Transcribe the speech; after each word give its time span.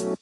Well, 0.00 0.16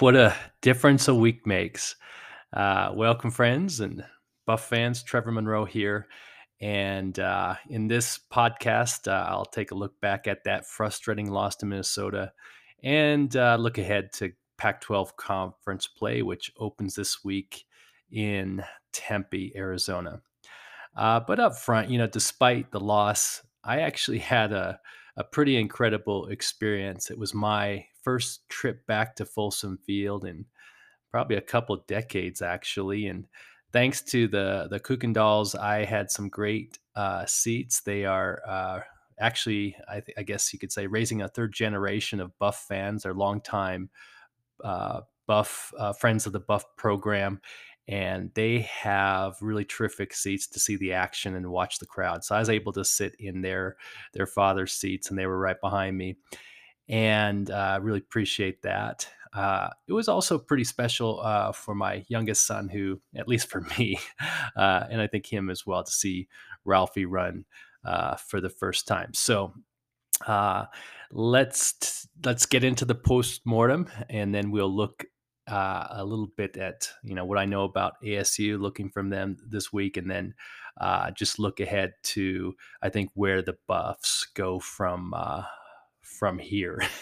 what 0.00 0.16
a 0.16 0.36
difference 0.60 1.08
a 1.08 1.14
week 1.14 1.46
makes. 1.46 1.96
Uh, 2.52 2.92
welcome, 2.94 3.30
friends 3.30 3.80
and 3.80 4.04
Buff 4.44 4.68
fans. 4.68 5.02
Trevor 5.02 5.32
Monroe 5.32 5.64
here. 5.64 6.08
And 6.60 7.18
uh, 7.18 7.54
in 7.70 7.88
this 7.88 8.20
podcast, 8.30 9.08
uh, 9.08 9.24
I'll 9.30 9.46
take 9.46 9.70
a 9.70 9.74
look 9.74 9.98
back 10.02 10.26
at 10.26 10.44
that 10.44 10.66
frustrating 10.66 11.30
loss 11.30 11.56
to 11.56 11.66
Minnesota 11.66 12.32
and 12.82 13.34
uh, 13.34 13.56
look 13.58 13.78
ahead 13.78 14.12
to 14.14 14.32
Pac 14.58 14.82
12 14.82 15.16
conference 15.16 15.86
play, 15.86 16.20
which 16.20 16.52
opens 16.58 16.96
this 16.96 17.24
week 17.24 17.64
in 18.12 18.62
Tempe, 18.94 19.52
Arizona. 19.54 20.22
Uh, 20.96 21.20
but 21.20 21.40
up 21.40 21.56
front, 21.56 21.90
you 21.90 21.98
know, 21.98 22.06
despite 22.06 22.70
the 22.70 22.80
loss, 22.80 23.42
I 23.62 23.80
actually 23.80 24.18
had 24.34 24.52
a, 24.52 24.80
a 25.16 25.24
pretty 25.24 25.56
incredible 25.56 26.26
experience. 26.28 27.10
It 27.10 27.18
was 27.18 27.34
my 27.34 27.86
first 28.02 28.48
trip 28.48 28.86
back 28.86 29.16
to 29.16 29.24
Folsom 29.24 29.78
Field 29.86 30.24
in 30.24 30.46
probably 31.10 31.36
a 31.36 31.42
couple 31.42 31.76
decades, 31.86 32.42
actually. 32.42 33.06
And 33.06 33.26
thanks 33.72 34.02
to 34.02 34.28
the 34.28 34.68
the 34.70 34.80
Kuykendalls, 34.80 35.58
I 35.58 35.84
had 35.84 36.10
some 36.10 36.28
great 36.28 36.78
uh, 36.96 37.26
seats. 37.26 37.80
They 37.80 38.04
are 38.04 38.40
uh, 38.46 38.80
actually, 39.18 39.76
I, 39.88 40.00
th- 40.00 40.16
I, 40.18 40.22
guess 40.22 40.52
you 40.52 40.58
could 40.58 40.72
say, 40.72 40.86
raising 40.86 41.22
a 41.22 41.28
third 41.28 41.52
generation 41.52 42.20
of 42.20 42.36
Buff 42.38 42.64
fans. 42.68 43.02
They're 43.02 43.14
longtime 43.14 43.90
uh, 44.62 45.00
Buff 45.26 45.72
uh, 45.78 45.92
friends 45.92 46.26
of 46.26 46.32
the 46.32 46.40
Buff 46.40 46.64
program, 46.76 47.40
and 47.86 48.30
they 48.34 48.60
have 48.60 49.36
really 49.40 49.64
terrific 49.64 50.14
seats 50.14 50.46
to 50.46 50.60
see 50.60 50.76
the 50.76 50.92
action 50.92 51.34
and 51.34 51.50
watch 51.50 51.78
the 51.78 51.86
crowd. 51.86 52.24
So 52.24 52.34
I 52.34 52.38
was 52.38 52.50
able 52.50 52.72
to 52.72 52.84
sit 52.84 53.14
in 53.18 53.42
their 53.42 53.76
their 54.12 54.26
father's 54.26 54.72
seats, 54.72 55.10
and 55.10 55.18
they 55.18 55.26
were 55.26 55.38
right 55.38 55.60
behind 55.60 55.96
me, 55.96 56.16
and 56.88 57.50
I 57.50 57.76
uh, 57.76 57.80
really 57.80 57.98
appreciate 57.98 58.62
that. 58.62 59.08
Uh, 59.34 59.68
it 59.88 59.92
was 59.92 60.08
also 60.08 60.38
pretty 60.38 60.62
special 60.62 61.20
uh, 61.20 61.50
for 61.50 61.74
my 61.74 62.04
youngest 62.08 62.46
son, 62.46 62.68
who, 62.68 63.00
at 63.16 63.26
least 63.26 63.48
for 63.48 63.60
me, 63.78 63.98
uh, 64.56 64.84
and 64.90 65.00
I 65.00 65.06
think 65.06 65.30
him 65.30 65.50
as 65.50 65.66
well, 65.66 65.82
to 65.82 65.90
see 65.90 66.28
Ralphie 66.64 67.06
run 67.06 67.44
uh, 67.84 68.16
for 68.16 68.40
the 68.40 68.48
first 68.48 68.86
time. 68.86 69.12
So 69.12 69.52
uh, 70.26 70.66
let's 71.10 72.08
let's 72.24 72.46
get 72.46 72.64
into 72.64 72.84
the 72.84 72.94
post 72.94 73.42
mortem, 73.44 73.88
and 74.08 74.34
then 74.34 74.50
we'll 74.50 74.74
look 74.74 75.04
uh, 75.46 75.86
a 75.90 76.04
little 76.04 76.28
bit 76.36 76.56
at 76.56 76.88
you 77.02 77.14
know 77.14 77.24
what 77.24 77.38
I 77.38 77.44
know 77.44 77.64
about 77.64 78.02
ASU, 78.02 78.58
looking 78.60 78.90
from 78.90 79.10
them 79.10 79.36
this 79.46 79.72
week, 79.72 79.96
and 79.96 80.10
then 80.10 80.34
uh, 80.80 81.10
just 81.10 81.38
look 81.38 81.60
ahead 81.60 81.94
to 82.02 82.54
I 82.82 82.88
think 82.88 83.10
where 83.14 83.42
the 83.42 83.56
Buffs 83.66 84.26
go 84.34 84.58
from 84.58 85.12
uh, 85.14 85.44
from 86.02 86.38
here. 86.38 86.82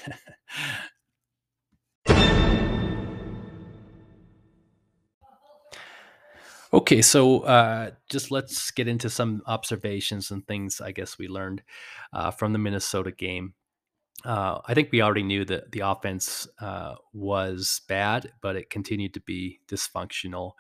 Okay, 6.74 7.02
so 7.02 7.40
uh, 7.40 7.90
just 8.08 8.30
let's 8.30 8.70
get 8.70 8.88
into 8.88 9.10
some 9.10 9.42
observations 9.46 10.30
and 10.30 10.46
things 10.46 10.80
I 10.80 10.92
guess 10.92 11.18
we 11.18 11.28
learned 11.28 11.62
uh, 12.14 12.30
from 12.30 12.54
the 12.54 12.58
Minnesota 12.58 13.12
game. 13.12 13.52
Uh, 14.24 14.60
I 14.66 14.74
think 14.74 14.90
we 14.92 15.02
already 15.02 15.22
knew 15.22 15.44
that 15.46 15.72
the 15.72 15.80
offense 15.80 16.46
uh, 16.60 16.94
was 17.12 17.80
bad, 17.88 18.30
but 18.40 18.56
it 18.56 18.70
continued 18.70 19.14
to 19.14 19.20
be 19.20 19.60
dysfunctional. 19.68 20.52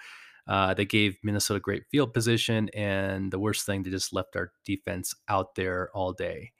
Uh, 0.46 0.74
they 0.74 0.84
gave 0.84 1.16
Minnesota 1.22 1.60
great 1.60 1.84
field 1.90 2.12
position, 2.12 2.68
and 2.74 3.32
the 3.32 3.38
worst 3.38 3.64
thing, 3.64 3.82
they 3.82 3.90
just 3.90 4.12
left 4.12 4.34
our 4.34 4.52
defense 4.64 5.14
out 5.28 5.54
there 5.54 5.90
all 5.94 6.12
day. 6.12 6.52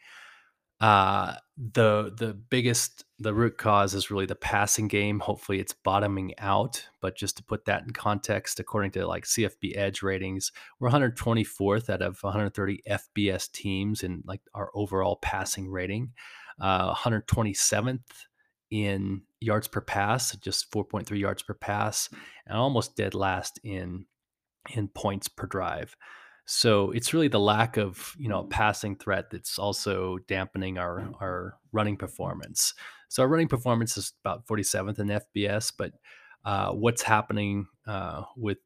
Uh, 0.81 1.37
the 1.57 2.13
the 2.17 2.35
biggest 2.35 3.05
the 3.21 3.33
root 3.33 3.57
cause 3.57 3.95
is 3.95 4.11
really 4.11 4.27
the 4.27 4.35
passing 4.35 4.89
game. 4.89 5.21
Hopefully, 5.21 5.61
it's 5.61 5.73
bottoming 5.73 6.35
out. 6.39 6.85
But 7.01 7.17
just 7.17 7.37
to 7.37 7.45
put 7.45 7.67
that 7.67 7.85
in 7.85 7.91
context, 7.91 8.59
according 8.59 8.91
to 8.93 9.07
like 9.07 9.25
CFB 9.25 9.77
Edge 9.77 10.03
ratings, 10.03 10.51
we're 10.81 10.91
124th 10.91 11.89
out 11.89 12.03
of 12.03 12.21
130 12.23 12.83
FBS 12.89 13.51
teams 13.53 14.03
in 14.03 14.25
like 14.27 14.41
our 14.55 14.73
overall 14.75 15.17
passing 15.23 15.69
rating. 15.71 16.13
Uh, 16.63 16.95
127th 16.95 17.99
in 18.71 19.23
yards 19.41 19.67
per 19.67 19.81
pass, 19.81 20.35
just 20.37 20.71
4.3 20.71 21.19
yards 21.19 21.43
per 21.43 21.55
pass, 21.55 22.09
and 22.47 22.57
almost 22.57 22.97
dead 22.97 23.15
last 23.15 23.59
in 23.65 24.07
in 24.71 24.87
points 24.89 25.27
per 25.27 25.47
drive. 25.47 25.97
So 26.45 26.91
it's 26.93 27.13
really 27.13 27.29
the 27.29 27.41
lack 27.41 27.77
of 27.77 28.15
you 28.19 28.29
know 28.29 28.45
passing 28.45 28.97
threat 28.97 29.31
that's 29.31 29.59
also 29.59 30.19
dampening 30.29 30.79
our 30.79 31.11
our 31.21 31.59
running 31.73 31.97
performance. 31.97 32.75
So 33.09 33.23
our 33.23 33.29
running 33.29 33.49
performance 33.49 33.97
is 33.97 34.13
about 34.25 34.47
47th 34.47 34.99
in 34.99 35.09
FBS, 35.09 35.73
but 35.77 35.93
uh, 36.45 36.73
what's 36.73 37.03
happening 37.03 37.67
uh, 37.87 38.23
with 38.37 38.59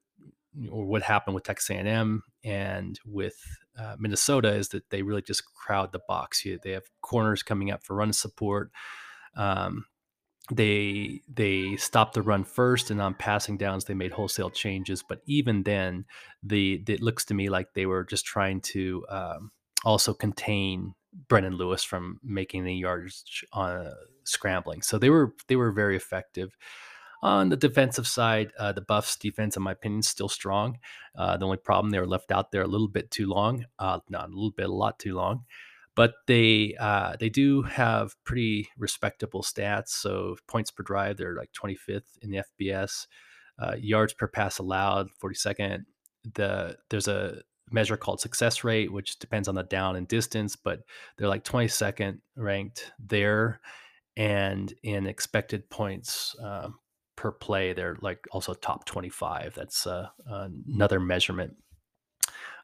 or 0.70 0.86
what 0.86 1.02
happened 1.02 1.34
with 1.34 1.44
Texas 1.44 1.70
A&M 1.70 2.22
and 2.46 2.98
with 3.04 3.36
uh, 3.76 3.96
Minnesota 3.98 4.54
is 4.54 4.68
that 4.68 4.88
they 4.90 5.02
really 5.02 5.20
just 5.20 5.44
crowd 5.54 5.90
the 5.92 6.00
box. 6.06 6.46
They 6.62 6.70
have 6.70 6.84
corners 7.02 7.42
coming 7.42 7.72
up 7.72 7.82
for 7.82 7.96
run 7.96 8.12
support. 8.12 8.70
Um, 9.36 9.86
they 10.52 11.22
they 11.28 11.74
stopped 11.74 12.14
the 12.14 12.22
run 12.22 12.44
first 12.44 12.92
and 12.92 13.02
on 13.02 13.14
passing 13.14 13.56
downs 13.56 13.84
they 13.84 13.94
made 13.94 14.12
wholesale 14.12 14.48
changes 14.48 15.02
but 15.02 15.20
even 15.26 15.64
then 15.64 16.04
the 16.40 16.80
it 16.86 17.02
looks 17.02 17.24
to 17.24 17.34
me 17.34 17.48
like 17.48 17.74
they 17.74 17.84
were 17.84 18.04
just 18.04 18.24
trying 18.24 18.60
to 18.60 19.04
um, 19.08 19.50
also 19.84 20.14
contain 20.14 20.94
Brendon 21.28 21.56
Lewis 21.56 21.82
from 21.82 22.20
making 22.22 22.60
any 22.62 22.78
yards 22.78 23.24
on 23.52 23.86
uh, 23.86 23.94
scrambling 24.22 24.82
so 24.82 24.98
they 24.98 25.10
were 25.10 25.34
they 25.48 25.56
were 25.56 25.72
very 25.72 25.96
effective 25.96 26.56
on 27.22 27.48
the 27.48 27.56
defensive 27.56 28.06
side 28.06 28.52
uh, 28.58 28.72
the 28.72 28.80
Buffs 28.80 29.16
defense 29.16 29.56
in 29.56 29.62
my 29.62 29.72
opinion 29.72 30.00
is 30.00 30.08
still 30.08 30.28
strong 30.28 30.78
uh, 31.16 31.36
the 31.36 31.44
only 31.44 31.56
problem 31.56 31.90
they 31.90 32.00
were 32.00 32.06
left 32.06 32.30
out 32.30 32.52
there 32.52 32.62
a 32.62 32.68
little 32.68 32.88
bit 32.88 33.10
too 33.10 33.26
long 33.26 33.64
uh, 33.78 33.98
not 34.08 34.26
a 34.26 34.32
little 34.32 34.50
bit 34.50 34.66
a 34.66 34.72
lot 34.72 34.98
too 34.98 35.14
long 35.14 35.44
but 35.96 36.12
they 36.26 36.76
uh, 36.78 37.16
they 37.18 37.30
do 37.30 37.62
have 37.62 38.14
pretty 38.22 38.68
respectable 38.78 39.42
stats. 39.42 39.88
So 39.88 40.36
points 40.46 40.70
per 40.70 40.84
drive, 40.84 41.16
they're 41.16 41.34
like 41.34 41.50
25th 41.52 42.18
in 42.22 42.30
the 42.30 42.42
FBS. 42.60 43.06
Uh, 43.58 43.74
yards 43.80 44.12
per 44.12 44.28
pass 44.28 44.58
allowed, 44.58 45.08
42nd. 45.20 45.86
The 46.34 46.76
there's 46.90 47.08
a 47.08 47.40
measure 47.70 47.96
called 47.96 48.20
success 48.20 48.62
rate, 48.62 48.92
which 48.92 49.18
depends 49.18 49.48
on 49.48 49.54
the 49.54 49.64
down 49.64 49.96
and 49.96 50.06
distance, 50.06 50.54
but 50.54 50.80
they're 51.16 51.28
like 51.28 51.44
22nd 51.44 52.20
ranked 52.36 52.92
there. 53.00 53.60
And 54.18 54.72
in 54.82 55.06
expected 55.06 55.68
points 55.68 56.36
uh, 56.42 56.68
per 57.16 57.32
play, 57.32 57.72
they're 57.72 57.96
like 58.00 58.26
also 58.30 58.54
top 58.54 58.84
25. 58.84 59.54
That's 59.54 59.86
uh, 59.86 60.08
another 60.26 61.00
measurement 61.00 61.56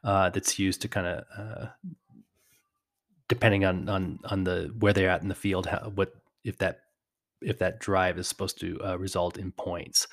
uh, 0.03 0.29
that's 0.29 0.59
used 0.59 0.81
to 0.83 0.87
kind 0.87 1.07
of 1.07 1.23
uh, 1.37 1.67
depending 3.27 3.65
on 3.65 3.89
on 3.89 4.19
on 4.25 4.43
the 4.43 4.73
where 4.79 4.93
they're 4.93 5.09
at 5.09 5.21
in 5.21 5.27
the 5.27 5.35
field, 5.35 5.65
how, 5.65 5.91
what 5.95 6.13
if 6.43 6.57
that 6.59 6.81
if 7.41 7.59
that 7.59 7.79
drive 7.79 8.17
is 8.17 8.27
supposed 8.27 8.59
to 8.59 8.79
uh, 8.83 8.97
result 8.97 9.37
in 9.37 9.51
points. 9.51 10.07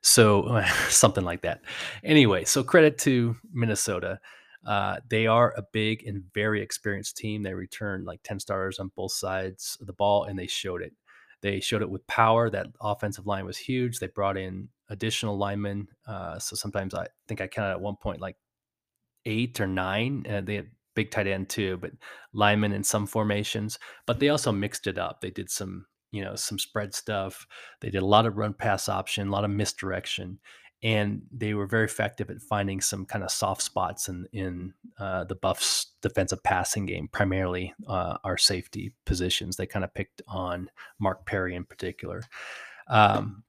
So 0.00 0.62
something 0.88 1.24
like 1.24 1.42
that. 1.42 1.60
Anyway, 2.02 2.44
so 2.44 2.62
credit 2.62 2.98
to 2.98 3.36
Minnesota. 3.52 4.20
Uh, 4.64 4.98
they 5.08 5.26
are 5.26 5.52
a 5.56 5.62
big 5.72 6.06
and 6.06 6.22
very 6.34 6.62
experienced 6.62 7.16
team. 7.16 7.42
They 7.42 7.54
returned 7.54 8.06
like 8.06 8.20
10 8.22 8.38
stars 8.38 8.78
on 8.78 8.92
both 8.94 9.10
sides 9.12 9.76
of 9.80 9.88
the 9.88 9.92
ball, 9.92 10.24
and 10.24 10.38
they 10.38 10.46
showed 10.46 10.82
it. 10.82 10.92
They 11.42 11.60
showed 11.60 11.82
it 11.82 11.90
with 11.90 12.06
power. 12.06 12.48
That 12.48 12.68
offensive 12.80 13.26
line 13.26 13.44
was 13.44 13.58
huge. 13.58 13.98
They 13.98 14.06
brought 14.06 14.36
in 14.36 14.68
additional 14.88 15.36
linemen. 15.36 15.88
Uh, 16.06 16.38
so 16.38 16.56
sometimes 16.56 16.94
I 16.94 17.06
think 17.28 17.40
I 17.40 17.48
counted 17.48 17.72
at 17.72 17.80
one 17.80 17.96
point 17.96 18.20
like 18.20 18.36
eight 19.26 19.60
or 19.60 19.66
nine. 19.66 20.24
Uh, 20.28 20.40
they 20.40 20.56
had 20.56 20.68
big 20.94 21.10
tight 21.10 21.26
end 21.26 21.48
too, 21.48 21.78
but 21.78 21.92
linemen 22.32 22.72
in 22.72 22.84
some 22.84 23.06
formations. 23.06 23.78
But 24.06 24.20
they 24.20 24.28
also 24.28 24.52
mixed 24.52 24.86
it 24.86 24.98
up. 24.98 25.20
They 25.20 25.30
did 25.30 25.50
some, 25.50 25.86
you 26.12 26.22
know, 26.22 26.36
some 26.36 26.58
spread 26.58 26.94
stuff. 26.94 27.46
They 27.80 27.90
did 27.90 28.02
a 28.02 28.06
lot 28.06 28.26
of 28.26 28.36
run 28.36 28.54
pass 28.54 28.88
option, 28.88 29.28
a 29.28 29.32
lot 29.32 29.44
of 29.44 29.50
misdirection, 29.50 30.38
and 30.82 31.22
they 31.30 31.54
were 31.54 31.66
very 31.66 31.84
effective 31.84 32.28
at 32.28 32.42
finding 32.42 32.80
some 32.80 33.06
kind 33.06 33.22
of 33.24 33.30
soft 33.30 33.62
spots 33.62 34.08
in 34.08 34.26
in 34.32 34.74
uh, 34.98 35.24
the 35.24 35.36
Buffs' 35.36 35.92
defensive 36.00 36.42
passing 36.42 36.86
game, 36.86 37.08
primarily 37.08 37.72
uh, 37.86 38.18
our 38.24 38.36
safety 38.36 38.92
positions. 39.06 39.56
They 39.56 39.66
kind 39.66 39.84
of 39.84 39.94
picked 39.94 40.22
on 40.26 40.70
Mark 40.98 41.24
Perry 41.24 41.54
in 41.54 41.64
particular. 41.64 42.22
Um, 42.88 43.44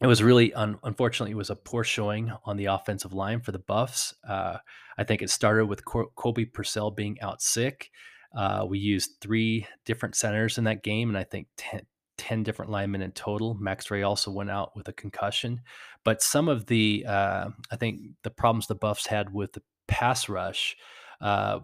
it 0.00 0.06
was 0.06 0.22
really 0.22 0.54
un- 0.54 0.78
unfortunately 0.82 1.32
it 1.32 1.36
was 1.36 1.50
a 1.50 1.56
poor 1.56 1.84
showing 1.84 2.32
on 2.44 2.56
the 2.56 2.66
offensive 2.66 3.12
line 3.12 3.40
for 3.40 3.52
the 3.52 3.58
Buffs. 3.58 4.14
Uh, 4.26 4.56
I 4.96 5.04
think 5.04 5.20
it 5.20 5.30
started 5.30 5.66
with 5.66 5.84
Col- 5.84 6.12
Colby 6.16 6.46
Pursell 6.46 6.94
being 6.94 7.20
out 7.20 7.42
sick. 7.42 7.90
Uh, 8.34 8.64
we 8.66 8.78
used 8.78 9.20
three 9.20 9.66
different 9.84 10.14
centers 10.14 10.56
in 10.56 10.64
that 10.64 10.82
game, 10.82 11.08
and 11.08 11.18
I 11.18 11.24
think 11.24 11.48
ten, 11.56 11.82
10 12.20 12.42
different 12.42 12.70
linemen 12.70 13.00
in 13.00 13.12
total. 13.12 13.54
Max 13.54 13.90
Ray 13.90 14.02
also 14.02 14.30
went 14.30 14.50
out 14.50 14.76
with 14.76 14.86
a 14.88 14.92
concussion. 14.92 15.62
But 16.04 16.22
some 16.22 16.48
of 16.48 16.66
the, 16.66 17.06
uh, 17.08 17.48
I 17.70 17.76
think, 17.76 18.02
the 18.22 18.30
problems 18.30 18.66
the 18.66 18.74
Buffs 18.74 19.06
had 19.06 19.32
with 19.32 19.54
the 19.54 19.62
pass 19.88 20.28
rush 20.28 20.76
uh, 21.22 21.60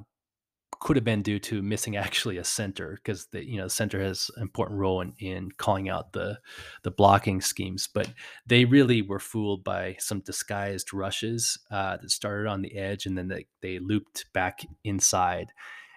could 0.81 0.97
have 0.97 1.05
been 1.05 1.21
due 1.21 1.39
to 1.39 1.61
missing 1.61 1.97
actually 1.97 2.39
a 2.39 2.45
center 2.45 2.95
because 2.95 3.27
the 3.27 3.47
you 3.47 3.59
know 3.59 3.69
center 3.69 4.03
has 4.03 4.31
an 4.37 4.43
important 4.43 4.79
role 4.79 5.03
in, 5.03 5.13
in 5.19 5.51
calling 5.59 5.91
out 5.91 6.13
the 6.13 6.39
the 6.83 6.91
blocking 6.91 7.41
schemes 7.41 7.89
but 7.93 8.13
they 8.47 8.65
really 8.65 9.01
were 9.01 9.19
fooled 9.19 9.65
by 9.65 9.97
some 9.99 10.21
disguised 10.21 10.93
rushes 10.93 11.59
uh, 11.71 11.97
that 11.97 12.11
started 12.11 12.47
on 12.49 12.61
the 12.61 12.77
edge 12.77 13.07
and 13.07 13.17
then 13.17 13.29
they, 13.29 13.47
they 13.63 13.79
looped 13.79 14.27
back 14.33 14.67
inside 14.85 15.51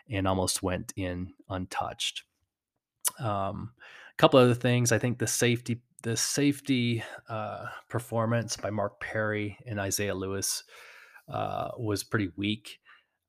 and 0.09 0.27
almost 0.27 0.63
went 0.63 0.93
in 0.95 1.33
untouched 1.49 2.23
um, 3.19 3.71
couple 4.19 4.39
other 4.39 4.53
things 4.53 4.91
i 4.91 4.99
think 4.99 5.17
the 5.17 5.27
safety 5.27 5.81
the 6.03 6.15
safety 6.15 7.03
uh, 7.27 7.65
performance 7.89 8.55
by 8.55 8.69
mark 8.69 8.99
perry 8.99 9.57
and 9.65 9.79
isaiah 9.79 10.15
lewis 10.15 10.63
uh, 11.29 11.69
was 11.77 12.03
pretty 12.03 12.31
weak 12.35 12.79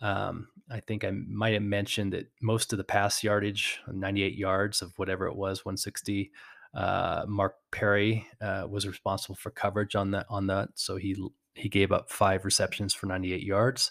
um, 0.02 0.48
I 0.70 0.80
think 0.80 1.04
I 1.04 1.10
might 1.10 1.54
have 1.54 1.62
mentioned 1.62 2.12
that 2.12 2.30
most 2.40 2.72
of 2.72 2.78
the 2.78 2.84
pass 2.84 3.22
yardage, 3.22 3.80
98 3.92 4.34
yards 4.34 4.82
of 4.82 4.92
whatever 4.96 5.26
it 5.26 5.36
was, 5.36 5.64
160. 5.64 6.30
Uh, 6.72 7.24
Mark 7.26 7.56
Perry 7.72 8.26
uh, 8.40 8.66
was 8.68 8.86
responsible 8.86 9.34
for 9.34 9.50
coverage 9.50 9.96
on 9.96 10.12
that. 10.12 10.26
On 10.30 10.46
that, 10.46 10.68
so 10.76 10.96
he 10.96 11.16
he 11.54 11.68
gave 11.68 11.90
up 11.90 12.10
five 12.10 12.44
receptions 12.44 12.94
for 12.94 13.06
98 13.06 13.42
yards. 13.42 13.90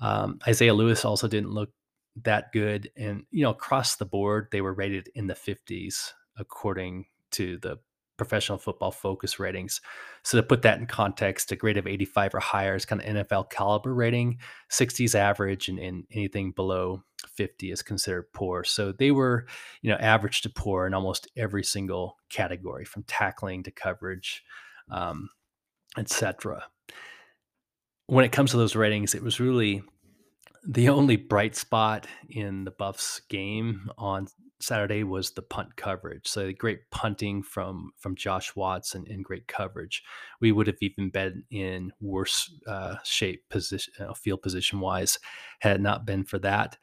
Um, 0.00 0.40
Isaiah 0.46 0.74
Lewis 0.74 1.04
also 1.04 1.28
didn't 1.28 1.50
look 1.50 1.70
that 2.24 2.52
good, 2.52 2.90
and 2.96 3.24
you 3.30 3.44
know 3.44 3.50
across 3.50 3.96
the 3.96 4.04
board 4.04 4.48
they 4.50 4.60
were 4.60 4.74
rated 4.74 5.08
in 5.14 5.28
the 5.28 5.34
50s 5.34 6.12
according 6.38 7.06
to 7.32 7.58
the 7.58 7.78
professional 8.18 8.58
football 8.58 8.90
focus 8.90 9.38
ratings. 9.38 9.80
So 10.24 10.36
to 10.38 10.42
put 10.42 10.62
that 10.62 10.78
in 10.78 10.86
context, 10.86 11.52
a 11.52 11.56
grade 11.56 11.78
of 11.78 11.86
85 11.86 12.34
or 12.34 12.40
higher 12.40 12.74
is 12.74 12.84
kind 12.84 13.00
of 13.00 13.06
NFL 13.06 13.50
caliber 13.50 13.94
rating. 13.94 14.38
60s 14.70 15.14
average 15.14 15.68
and, 15.68 15.78
and 15.78 16.04
anything 16.12 16.50
below 16.50 17.04
50 17.34 17.70
is 17.70 17.80
considered 17.80 18.32
poor. 18.34 18.64
So 18.64 18.92
they 18.92 19.12
were, 19.12 19.46
you 19.80 19.90
know, 19.90 19.96
average 19.96 20.42
to 20.42 20.50
poor 20.50 20.86
in 20.86 20.92
almost 20.92 21.28
every 21.36 21.64
single 21.64 22.16
category, 22.28 22.84
from 22.84 23.04
tackling 23.04 23.62
to 23.62 23.70
coverage, 23.70 24.42
um, 24.90 25.30
etc. 25.96 26.64
When 28.06 28.24
it 28.24 28.32
comes 28.32 28.50
to 28.50 28.56
those 28.56 28.76
ratings, 28.76 29.14
it 29.14 29.22
was 29.22 29.40
really 29.40 29.82
the 30.66 30.88
only 30.88 31.16
bright 31.16 31.54
spot 31.56 32.06
in 32.28 32.64
the 32.64 32.70
Buffs 32.70 33.20
game 33.28 33.90
on 33.96 34.26
Saturday 34.60 35.04
was 35.04 35.30
the 35.30 35.42
punt 35.42 35.76
coverage. 35.76 36.26
So 36.26 36.52
great 36.52 36.90
punting 36.90 37.42
from 37.42 37.92
from 37.96 38.16
Josh 38.16 38.56
Watts 38.56 38.94
and, 38.94 39.06
and 39.06 39.24
great 39.24 39.46
coverage. 39.46 40.02
We 40.40 40.52
would 40.52 40.66
have 40.66 40.78
even 40.80 41.10
been 41.10 41.44
in 41.50 41.92
worse 42.00 42.52
uh, 42.66 42.96
shape 43.04 43.48
position, 43.48 43.94
uh, 44.00 44.14
field 44.14 44.42
position 44.42 44.80
wise, 44.80 45.18
had 45.60 45.76
it 45.76 45.80
not 45.80 46.06
been 46.06 46.24
for 46.24 46.38
that. 46.40 46.76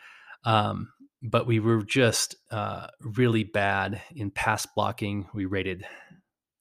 Um, 0.45 0.89
but 1.21 1.47
we 1.47 1.59
were 1.59 1.83
just 1.83 2.35
uh, 2.51 2.87
really 3.01 3.43
bad 3.43 4.01
in 4.15 4.31
pass 4.31 4.65
blocking. 4.65 5.27
We 5.33 5.45
rated 5.45 5.85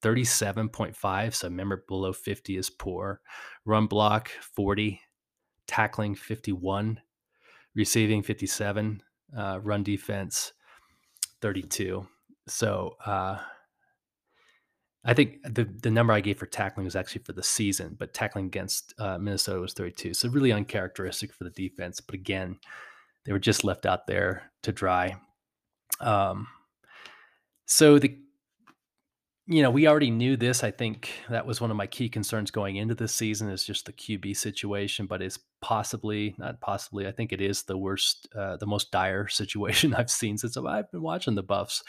37.5. 0.03 1.35
So 1.35 1.49
remember, 1.49 1.85
below 1.87 2.13
50 2.13 2.57
is 2.57 2.71
poor. 2.71 3.21
Run 3.65 3.87
block 3.87 4.31
40, 4.55 5.01
tackling 5.67 6.15
51, 6.15 7.01
receiving 7.75 8.23
57, 8.23 9.03
uh, 9.37 9.61
run 9.63 9.83
defense 9.83 10.53
32. 11.45 12.07
So 12.49 12.97
uh, 13.05 13.37
I 15.05 15.13
think 15.13 15.43
the 15.43 15.65
the 15.83 15.91
number 15.91 16.15
I 16.15 16.21
gave 16.21 16.39
for 16.39 16.47
tackling 16.47 16.87
was 16.87 16.97
actually 16.97 17.23
for 17.23 17.35
the 17.35 17.43
season, 17.43 17.97
but 17.99 18.15
tackling 18.15 18.47
against 18.47 18.95
uh, 18.99 19.19
Minnesota 19.19 19.61
was 19.61 19.75
32. 19.75 20.15
So 20.15 20.31
really 20.31 20.53
uncharacteristic 20.53 21.35
for 21.35 21.45
the 21.45 21.51
defense. 21.51 22.01
But 22.01 22.15
again, 22.15 22.59
they 23.27 23.33
were 23.33 23.39
just 23.39 23.63
left 23.63 23.85
out 23.85 24.07
there 24.07 24.51
to 24.63 24.73
dry. 24.73 25.17
Um, 26.01 26.47
so 27.67 27.99
the 27.99 28.19
you 29.47 29.63
know, 29.63 29.71
we 29.71 29.87
already 29.87 30.11
knew 30.11 30.39
this. 30.39 30.65
I 30.65 30.71
think 30.71 31.11
that 31.29 31.47
was 31.47 31.61
one 31.61 31.71
of 31.71 31.77
my 31.77 31.87
key 31.87 32.09
concerns 32.09 32.51
going 32.51 32.77
into 32.77 32.95
this 32.95 33.15
season 33.15 33.51
is 33.51 33.63
just 33.63 33.85
the 33.85 33.93
QB 33.93 34.39
situation, 34.39 35.05
but 35.07 35.21
it's 35.21 35.39
possibly 35.61 36.35
not 36.39 36.63
possibly. 36.63 37.07
I 37.07 37.13
think 37.13 37.31
it 37.31 37.43
is 37.43 37.63
the 37.63 37.77
worst, 37.77 38.27
uh, 38.35 38.57
the 38.57 38.67
most 38.67 38.91
dire 38.91 39.29
situation 39.29 39.95
I've 39.95 40.11
seen 40.11 40.39
since 40.39 40.57
I've 40.57 40.91
been 40.91 41.03
watching 41.03 41.35
the 41.35 41.43
Buffs. 41.43 41.83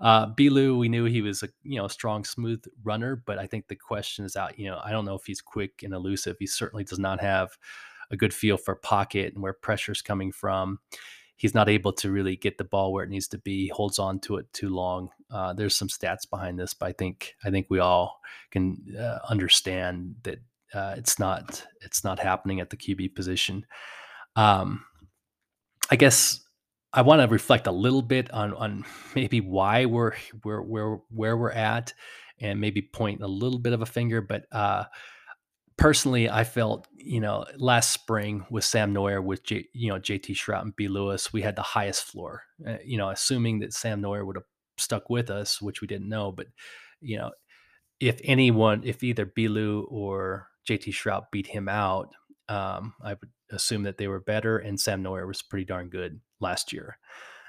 Uh, 0.00 0.32
Belu, 0.32 0.78
we 0.78 0.88
knew 0.88 1.04
he 1.04 1.20
was 1.20 1.42
a 1.42 1.50
you 1.62 1.78
know 1.78 1.88
strong, 1.88 2.24
smooth 2.24 2.64
runner, 2.82 3.22
but 3.26 3.38
I 3.38 3.46
think 3.46 3.68
the 3.68 3.76
question 3.76 4.24
is 4.24 4.34
out. 4.34 4.58
You 4.58 4.70
know, 4.70 4.80
I 4.82 4.90
don't 4.90 5.04
know 5.04 5.16
if 5.16 5.26
he's 5.26 5.42
quick 5.42 5.82
and 5.82 5.92
elusive. 5.92 6.36
He 6.38 6.46
certainly 6.46 6.84
does 6.84 6.98
not 6.98 7.20
have 7.20 7.58
a 8.10 8.16
good 8.16 8.32
feel 8.32 8.56
for 8.56 8.74
pocket 8.74 9.34
and 9.34 9.42
where 9.42 9.52
pressure's 9.52 10.02
coming 10.02 10.32
from 10.32 10.78
he's 11.42 11.56
not 11.56 11.68
able 11.68 11.92
to 11.92 12.12
really 12.12 12.36
get 12.36 12.56
the 12.56 12.62
ball 12.62 12.92
where 12.92 13.02
it 13.02 13.10
needs 13.10 13.26
to 13.26 13.36
be. 13.36 13.66
Holds 13.66 13.98
on 13.98 14.20
to 14.20 14.36
it 14.36 14.46
too 14.52 14.68
long. 14.68 15.08
Uh, 15.28 15.52
there's 15.52 15.76
some 15.76 15.88
stats 15.88 16.30
behind 16.30 16.56
this, 16.56 16.72
but 16.72 16.86
I 16.86 16.92
think 16.92 17.34
I 17.44 17.50
think 17.50 17.66
we 17.68 17.80
all 17.80 18.20
can 18.52 18.78
uh, 18.96 19.18
understand 19.28 20.14
that 20.22 20.38
uh, 20.72 20.94
it's 20.96 21.18
not 21.18 21.66
it's 21.80 22.04
not 22.04 22.20
happening 22.20 22.60
at 22.60 22.70
the 22.70 22.76
QB 22.76 23.16
position. 23.16 23.66
Um, 24.36 24.84
I 25.90 25.96
guess 25.96 26.40
I 26.92 27.02
want 27.02 27.22
to 27.22 27.26
reflect 27.26 27.66
a 27.66 27.72
little 27.72 28.02
bit 28.02 28.30
on 28.30 28.54
on 28.54 28.84
maybe 29.16 29.40
why 29.40 29.86
we're 29.86 30.12
where 30.44 30.62
where 30.62 31.00
where 31.10 31.36
we're 31.36 31.50
at, 31.50 31.92
and 32.40 32.60
maybe 32.60 32.82
point 32.82 33.20
a 33.20 33.26
little 33.26 33.58
bit 33.58 33.72
of 33.72 33.82
a 33.82 33.86
finger, 33.86 34.20
but 34.20 34.46
uh, 34.52 34.84
personally, 35.76 36.28
I 36.28 36.44
felt, 36.44 36.86
you 36.96 37.20
know, 37.20 37.44
last 37.56 37.92
spring 37.92 38.46
with 38.50 38.64
Sam 38.64 38.94
Noyer, 38.94 39.22
with 39.22 39.44
J, 39.44 39.66
you 39.72 39.88
know 39.88 39.98
JT 39.98 40.34
Shrout 40.34 40.62
and 40.62 40.76
B 40.76 40.88
Lewis, 40.88 41.32
we 41.32 41.42
had 41.42 41.56
the 41.56 41.62
highest 41.62 42.04
floor. 42.04 42.42
Uh, 42.66 42.76
you 42.84 42.98
know, 42.98 43.10
assuming 43.10 43.60
that 43.60 43.72
Sam 43.72 44.02
Noyer 44.02 44.26
would 44.26 44.36
have 44.36 44.44
stuck 44.78 45.10
with 45.10 45.30
us, 45.30 45.60
which 45.60 45.80
we 45.80 45.86
didn't 45.86 46.08
know, 46.08 46.32
but 46.32 46.46
you 47.00 47.18
know, 47.18 47.32
if 48.00 48.20
anyone, 48.24 48.82
if 48.84 49.02
either 49.02 49.30
Lou 49.36 49.82
or 49.90 50.48
JT 50.68 50.92
Shrout 50.92 51.24
beat 51.30 51.46
him 51.46 51.68
out, 51.68 52.12
um, 52.48 52.94
I 53.02 53.10
would 53.10 53.30
assume 53.50 53.84
that 53.84 53.98
they 53.98 54.08
were 54.08 54.20
better, 54.20 54.58
and 54.58 54.78
Sam 54.78 55.02
Noyer 55.02 55.26
was 55.26 55.42
pretty 55.42 55.64
darn 55.64 55.88
good 55.88 56.20
last 56.40 56.72
year. 56.72 56.98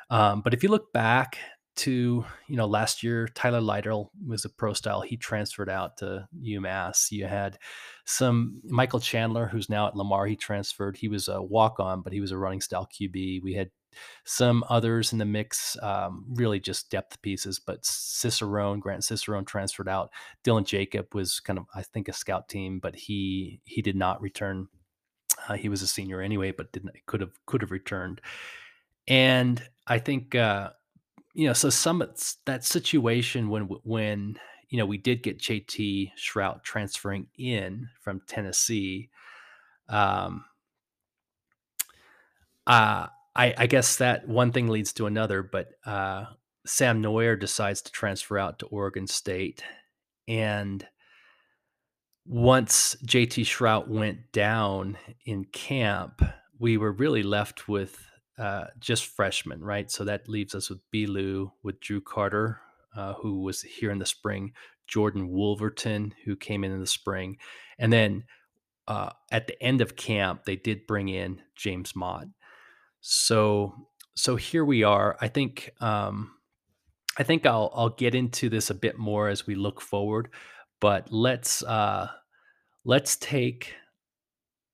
Um, 0.10 0.42
but 0.42 0.54
if 0.54 0.64
you 0.64 0.70
look 0.70 0.94
back 0.94 1.38
to 1.76 2.24
you 2.48 2.56
know 2.56 2.68
last 2.68 3.02
year 3.02 3.28
tyler 3.30 3.62
Lytle 3.62 4.12
was 4.26 4.46
a 4.46 4.50
pro 4.50 4.74
style. 4.74 5.02
He 5.02 5.18
transferred 5.18 5.70
out 5.70 5.98
to 5.98 6.28
umass. 6.44 7.12
You 7.12 7.26
had 7.26 7.58
some 8.06 8.62
michael 8.66 9.00
chandler 9.00 9.48
who's 9.48 9.70
now 9.70 9.88
at 9.88 9.96
lamar 9.96 10.28
he 10.28 10.36
transferred. 10.36 10.98
He 10.98 11.08
was 11.08 11.28
a 11.28 11.42
walk-on 11.42 12.02
but 12.02 12.14
he 12.14 12.20
was 12.20 12.32
a 12.32 12.38
running 12.38 12.62
style 12.62 12.88
qb 12.94 13.42
we 13.42 13.54
had 13.54 13.72
some 14.26 14.64
others 14.70 15.14
in 15.14 15.20
the 15.20 15.26
mix 15.26 15.78
um, 15.84 16.26
really 16.30 16.60
just 16.60 16.90
depth 16.90 17.22
pieces 17.22 17.60
but 17.60 17.86
cicerone 17.86 18.80
grant 18.80 19.04
cicerone 19.04 19.46
transferred 19.46 19.90
out. 19.90 20.12
Dylan 20.44 20.66
jacob 20.66 21.14
was 21.16 21.40
kind 21.40 21.58
of 21.58 21.66
i 21.74 21.82
think 21.82 22.08
a 22.08 22.14
scout 22.14 22.50
team 22.50 22.80
but 22.80 22.96
he 22.96 23.62
he 23.66 23.82
did 23.82 23.96
not 23.96 24.22
return. 24.22 24.68
Uh, 25.50 25.56
he 25.56 25.70
was 25.70 25.82
a 25.82 25.88
senior 25.88 26.22
anyway 26.22 26.52
but 26.52 26.72
didn't 26.72 26.92
could 27.08 27.22
have 27.22 27.34
could 27.48 27.62
have 27.62 27.72
returned. 27.72 28.22
And 29.08 29.62
i 29.88 29.98
think 29.98 30.36
uh, 30.36 30.70
you 31.34 31.48
know, 31.48 31.54
so 31.54 31.70
some 31.70 32.04
that 32.46 32.64
situation 32.64 33.50
when 33.50 33.64
when 33.84 34.38
you 34.70 34.78
know 34.78 34.86
we 34.86 34.98
did 34.98 35.24
get 35.24 35.40
JT 35.40 36.12
Shrout 36.18 36.64
transferring 36.64 37.28
in 37.38 37.90
from 38.02 38.22
Tennessee, 38.28 39.10
um, 39.90 40.46
uh, 42.68 43.08
I, 43.36 43.54
I 43.58 43.68
guess 43.68 43.98
that 43.98 44.28
one 44.28 44.52
thing 44.52 44.68
leads 44.68 44.94
to 44.94 45.08
another, 45.08 45.42
but 45.42 45.70
uh, 45.86 46.26
Sam 46.66 47.02
Noyer 47.02 47.40
decides 47.40 47.82
to 47.82 47.92
transfer 47.92 48.38
out 48.38 48.60
to 48.60 48.68
Oregon 48.68 49.08
State, 49.08 49.64
and 50.28 50.86
once 52.26 52.96
JT 53.06 53.44
Shrout 53.44 53.88
went 53.88 54.32
down 54.32 54.98
in 55.26 55.46
camp, 55.46 56.22
we 56.60 56.78
were 56.78 56.92
really 56.92 57.24
left 57.24 57.68
with 57.68 58.06
uh, 58.38 58.66
just 58.80 59.06
freshmen, 59.06 59.62
right? 59.62 59.90
So 59.92 60.04
that 60.06 60.28
leaves 60.28 60.56
us 60.56 60.70
with 60.70 60.80
Belu, 60.92 61.52
with 61.62 61.80
Drew 61.80 62.02
Carter, 62.02 62.60
uh, 62.96 63.14
who 63.14 63.42
was 63.42 63.62
here 63.62 63.92
in 63.92 64.00
the 64.00 64.06
spring, 64.06 64.54
Jordan 64.88 65.30
Wolverton, 65.30 66.14
who 66.26 66.36
came 66.36 66.64
in 66.64 66.72
in 66.72 66.80
the 66.80 66.88
spring, 66.88 67.38
and 67.78 67.92
then 67.92 68.24
uh, 68.88 69.12
at 69.32 69.48
the 69.48 69.62
end 69.64 69.82
of 69.82 69.96
camp, 69.96 70.44
they 70.46 70.56
did 70.56 70.88
bring 70.88 71.10
in 71.10 71.42
James 71.56 71.96
Mott. 71.96 72.26
So, 73.00 73.74
so 74.16 74.36
here 74.36 74.66
we 74.66 74.84
are. 74.84 75.18
I 75.22 75.28
think, 75.28 75.72
um, 75.80 76.32
I 77.18 77.24
think 77.24 77.46
I'll 77.46 77.72
I'll 77.76 77.90
get 77.90 78.16
into 78.16 78.50
this 78.50 78.70
a 78.70 78.76
bit 78.76 78.98
more 78.98 79.30
as 79.30 79.46
we 79.46 79.56
look 79.56 79.80
forward, 79.80 80.30
but 80.80 81.12
let's 81.12 81.64
uh, 81.64 82.10
let's 82.84 83.16
take 83.16 83.76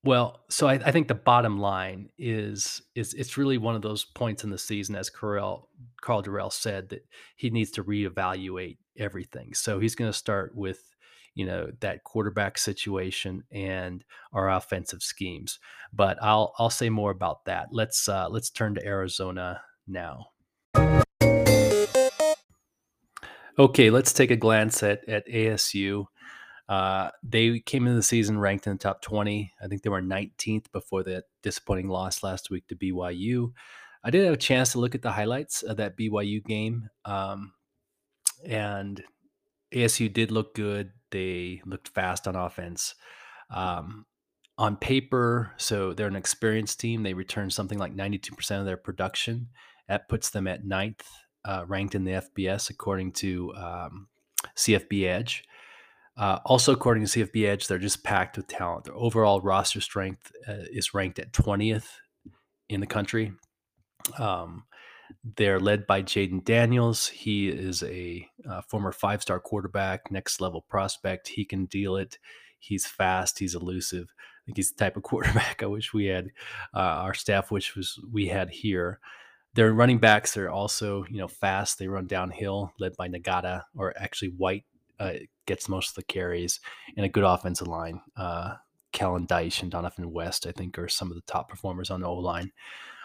Well, 0.02 0.40
so 0.48 0.66
I, 0.66 0.74
I 0.74 0.92
think 0.92 1.08
the 1.08 1.14
bottom 1.14 1.58
line 1.58 2.08
is 2.18 2.80
is 2.94 3.12
it's 3.12 3.36
really 3.36 3.58
one 3.58 3.76
of 3.76 3.82
those 3.82 4.04
points 4.04 4.44
in 4.44 4.50
the 4.50 4.56
season, 4.56 4.96
as 4.96 5.10
Carell, 5.10 5.64
Karl 6.00 6.22
Dorrell 6.22 6.52
said, 6.52 6.88
that 6.88 7.04
he 7.36 7.50
needs 7.50 7.70
to 7.72 7.84
reevaluate 7.84 8.78
everything. 8.98 9.52
So 9.52 9.78
he's 9.78 9.94
going 9.94 10.10
to 10.10 10.16
start 10.16 10.52
with 10.54 10.80
you 11.34 11.44
know 11.44 11.70
that 11.80 12.02
quarterback 12.04 12.56
situation 12.56 13.44
and 13.52 14.02
our 14.32 14.50
offensive 14.50 15.02
schemes. 15.02 15.58
But 15.92 16.16
I'll 16.22 16.54
I'll 16.58 16.70
say 16.70 16.88
more 16.88 17.10
about 17.10 17.44
that. 17.44 17.68
Let's 17.70 18.08
uh, 18.08 18.28
let's 18.30 18.48
turn 18.48 18.76
to 18.76 18.86
Arizona 18.86 19.60
now. 19.86 20.28
Okay, 23.58 23.90
let's 23.90 24.14
take 24.14 24.30
a 24.30 24.36
glance 24.36 24.82
at 24.82 25.06
at 25.06 25.28
ASU. 25.28 26.06
Uh, 26.70 27.10
they 27.24 27.58
came 27.58 27.84
into 27.84 27.96
the 27.96 28.02
season 28.02 28.38
ranked 28.38 28.68
in 28.68 28.74
the 28.74 28.78
top 28.78 29.02
20. 29.02 29.52
I 29.60 29.66
think 29.66 29.82
they 29.82 29.90
were 29.90 30.00
19th 30.00 30.70
before 30.70 31.02
the 31.02 31.24
disappointing 31.42 31.88
loss 31.88 32.22
last 32.22 32.48
week 32.48 32.68
to 32.68 32.76
BYU. 32.76 33.52
I 34.04 34.10
did 34.10 34.24
have 34.24 34.34
a 34.34 34.38
chance 34.38 34.70
to 34.72 34.78
look 34.78 34.94
at 34.94 35.02
the 35.02 35.10
highlights 35.10 35.64
of 35.64 35.78
that 35.78 35.98
BYU 35.98 36.44
game. 36.44 36.88
Um, 37.04 37.54
and 38.46 39.02
ASU 39.74 40.12
did 40.12 40.30
look 40.30 40.54
good. 40.54 40.92
They 41.10 41.60
looked 41.66 41.88
fast 41.88 42.28
on 42.28 42.36
offense. 42.36 42.94
Um, 43.50 44.06
on 44.56 44.76
paper, 44.76 45.52
so 45.56 45.92
they're 45.92 46.06
an 46.06 46.14
experienced 46.14 46.78
team. 46.78 47.02
They 47.02 47.14
returned 47.14 47.52
something 47.52 47.78
like 47.78 47.96
92% 47.96 48.60
of 48.60 48.64
their 48.64 48.76
production. 48.76 49.48
That 49.88 50.08
puts 50.08 50.30
them 50.30 50.46
at 50.46 50.64
ninth, 50.64 51.04
uh, 51.44 51.64
ranked 51.66 51.96
in 51.96 52.04
the 52.04 52.22
FBS, 52.22 52.70
according 52.70 53.12
to 53.12 53.52
um, 53.56 54.06
CFB 54.56 55.04
Edge. 55.08 55.42
Uh, 56.20 56.38
also, 56.44 56.72
according 56.72 57.06
to 57.06 57.24
CFB 57.24 57.46
Edge, 57.46 57.66
they're 57.66 57.78
just 57.78 58.04
packed 58.04 58.36
with 58.36 58.46
talent. 58.46 58.84
Their 58.84 58.94
overall 58.94 59.40
roster 59.40 59.80
strength 59.80 60.30
uh, 60.46 60.66
is 60.70 60.92
ranked 60.92 61.18
at 61.18 61.32
20th 61.32 61.86
in 62.68 62.80
the 62.80 62.86
country. 62.86 63.32
Um, 64.18 64.64
they're 65.36 65.58
led 65.58 65.86
by 65.86 66.02
Jayden 66.02 66.44
Daniels. 66.44 67.06
He 67.06 67.48
is 67.48 67.82
a 67.82 68.28
uh, 68.48 68.60
former 68.68 68.92
five 68.92 69.22
star 69.22 69.40
quarterback, 69.40 70.10
next 70.10 70.42
level 70.42 70.60
prospect. 70.68 71.28
He 71.28 71.46
can 71.46 71.64
deal 71.64 71.96
it. 71.96 72.18
He's 72.58 72.86
fast. 72.86 73.38
He's 73.38 73.54
elusive. 73.54 74.12
I 74.18 74.40
think 74.44 74.58
he's 74.58 74.72
the 74.72 74.84
type 74.84 74.98
of 74.98 75.02
quarterback 75.04 75.62
I 75.62 75.66
wish 75.66 75.94
we 75.94 76.04
had. 76.04 76.26
Uh, 76.74 76.80
our 76.80 77.14
staff 77.14 77.50
wish 77.50 77.74
was 77.74 77.98
we 78.12 78.26
had 78.26 78.50
here. 78.50 79.00
Their 79.54 79.72
running 79.72 79.98
backs 79.98 80.36
are 80.36 80.50
also, 80.50 81.06
you 81.08 81.16
know, 81.16 81.28
fast. 81.28 81.78
They 81.78 81.88
run 81.88 82.06
downhill, 82.06 82.74
led 82.78 82.94
by 82.98 83.08
Nagata, 83.08 83.62
or 83.74 83.94
actually 83.98 84.28
White 84.28 84.64
uh, 85.00 85.14
gets 85.46 85.68
most 85.68 85.90
of 85.90 85.94
the 85.96 86.04
carries, 86.04 86.60
and 86.96 87.04
a 87.04 87.08
good 87.08 87.24
offensive 87.24 87.66
line. 87.66 88.00
Uh, 88.16 88.54
Kellen 88.92 89.26
Diesch 89.26 89.62
and 89.62 89.70
Donovan 89.70 90.12
West, 90.12 90.46
I 90.46 90.52
think, 90.52 90.78
are 90.78 90.88
some 90.88 91.10
of 91.10 91.14
the 91.14 91.22
top 91.22 91.48
performers 91.48 91.90
on 91.90 92.00
the 92.00 92.08
O 92.08 92.14
line. 92.14 92.52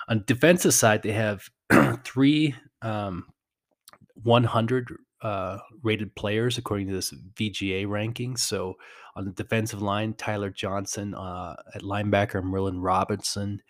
On 0.08 0.24
defensive 0.28 0.74
side, 0.74 1.02
they 1.02 1.14
have 1.14 1.50
three 2.04 2.54
um, 2.82 3.26
100 4.24 4.96
uh, 5.22 5.58
rated 5.82 6.16
players 6.16 6.58
according 6.58 6.88
to 6.88 6.94
this 6.94 7.14
VGA 7.36 7.88
ranking. 7.88 8.38
So 8.38 8.76
on 9.16 9.26
the 9.26 9.32
defensive 9.32 9.82
line, 9.82 10.14
Tyler 10.14 10.50
Johnson, 10.50 11.16
uh, 11.16 11.56
at 11.74 11.82
linebacker, 11.82 12.44
Merlin 12.44 12.80
Robinson, 12.80 13.62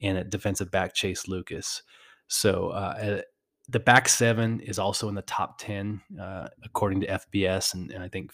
and 0.00 0.16
at 0.16 0.30
defensive 0.30 0.70
back, 0.70 0.94
Chase 0.94 1.28
Lucas. 1.28 1.82
So 2.28 2.68
uh, 2.68 3.22
the 3.72 3.80
back 3.80 4.08
seven 4.08 4.60
is 4.60 4.78
also 4.78 5.08
in 5.08 5.14
the 5.14 5.22
top 5.22 5.58
10, 5.58 6.00
uh, 6.20 6.48
according 6.62 7.00
to 7.00 7.06
FBS. 7.06 7.74
And, 7.74 7.90
and, 7.90 8.02
I 8.02 8.08
think 8.08 8.30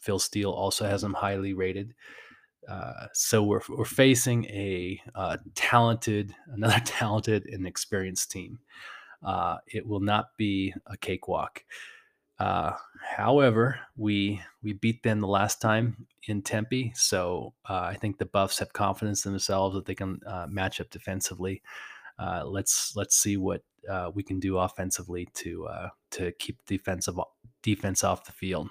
Phil 0.00 0.18
Steele 0.18 0.50
also 0.50 0.86
has 0.86 1.02
them 1.02 1.12
highly 1.12 1.52
rated. 1.52 1.94
Uh, 2.66 3.06
so 3.12 3.42
we're, 3.42 3.60
we're 3.68 3.84
facing 3.84 4.46
a 4.46 5.00
uh, 5.14 5.36
talented, 5.54 6.34
another 6.46 6.80
talented 6.84 7.46
and 7.46 7.66
experienced 7.66 8.30
team. 8.30 8.58
Uh, 9.22 9.58
it 9.66 9.86
will 9.86 10.00
not 10.00 10.36
be 10.38 10.72
a 10.86 10.96
cakewalk. 10.96 11.62
Uh, 12.38 12.72
however, 13.16 13.78
we 13.98 14.40
we 14.62 14.72
beat 14.72 15.02
them 15.02 15.20
the 15.20 15.26
last 15.26 15.60
time 15.60 16.06
in 16.26 16.40
Tempe, 16.40 16.90
so 16.94 17.52
uh, 17.68 17.80
I 17.82 17.96
think 17.96 18.16
the 18.16 18.24
Buffs 18.24 18.60
have 18.60 18.72
confidence 18.72 19.26
in 19.26 19.32
themselves 19.32 19.74
that 19.74 19.84
they 19.84 19.94
can 19.94 20.20
match 20.48 20.80
up 20.80 20.88
defensively. 20.88 21.60
Let's 22.44 22.94
let's 22.96 23.16
see 23.16 23.36
what 23.36 23.62
uh, 23.88 24.10
we 24.14 24.22
can 24.22 24.40
do 24.40 24.58
offensively 24.58 25.28
to 25.34 25.66
uh, 25.66 25.88
to 26.12 26.32
keep 26.32 26.64
defensive 26.66 27.18
defense 27.62 28.04
off 28.04 28.24
the 28.24 28.32
field. 28.32 28.68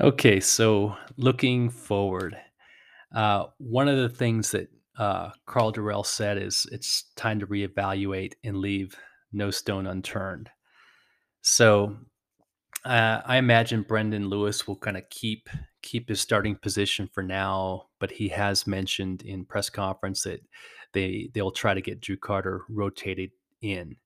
Okay, 0.00 0.40
so 0.40 0.96
looking 1.16 1.70
forward, 1.70 2.36
uh, 3.14 3.46
one 3.58 3.88
of 3.88 3.96
the 3.96 4.08
things 4.08 4.50
that 4.50 4.68
uh, 4.98 5.30
Karl 5.46 5.72
Dorrell 5.72 6.04
said 6.04 6.36
is 6.36 6.66
it's 6.72 7.12
time 7.16 7.38
to 7.40 7.46
reevaluate 7.46 8.32
and 8.42 8.56
leave 8.56 8.96
no 9.32 9.50
stone 9.50 9.86
unturned. 9.86 10.50
So 11.42 11.96
uh, 12.84 13.20
I 13.24 13.36
imagine 13.36 13.82
Brendon 13.82 14.28
Lewis 14.28 14.66
will 14.66 14.76
kind 14.76 14.96
of 14.96 15.08
keep 15.10 15.48
keep 15.84 16.08
his 16.08 16.20
starting 16.20 16.56
position 16.56 17.08
for 17.12 17.22
now, 17.22 17.88
but 18.00 18.10
he 18.10 18.28
has 18.28 18.66
mentioned 18.66 19.22
in 19.22 19.44
press 19.44 19.68
conference 19.68 20.22
that 20.22 20.40
they 20.94 21.28
they'll 21.34 21.50
try 21.50 21.74
to 21.74 21.82
get 21.82 22.00
Drew 22.00 22.16
Carter 22.16 22.62
rotated 22.70 23.30
in. 23.60 23.96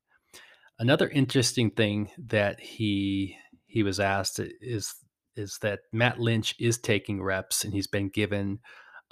Another 0.78 1.08
interesting 1.08 1.70
thing 1.70 2.10
that 2.18 2.60
he 2.60 3.36
he 3.66 3.82
was 3.82 4.00
asked 4.00 4.40
is 4.60 4.94
is 5.36 5.58
that 5.62 5.80
Matt 5.92 6.18
Lynch 6.18 6.54
is 6.58 6.78
taking 6.78 7.22
reps 7.22 7.64
and 7.64 7.72
he's 7.72 7.86
been 7.86 8.08
given 8.08 8.58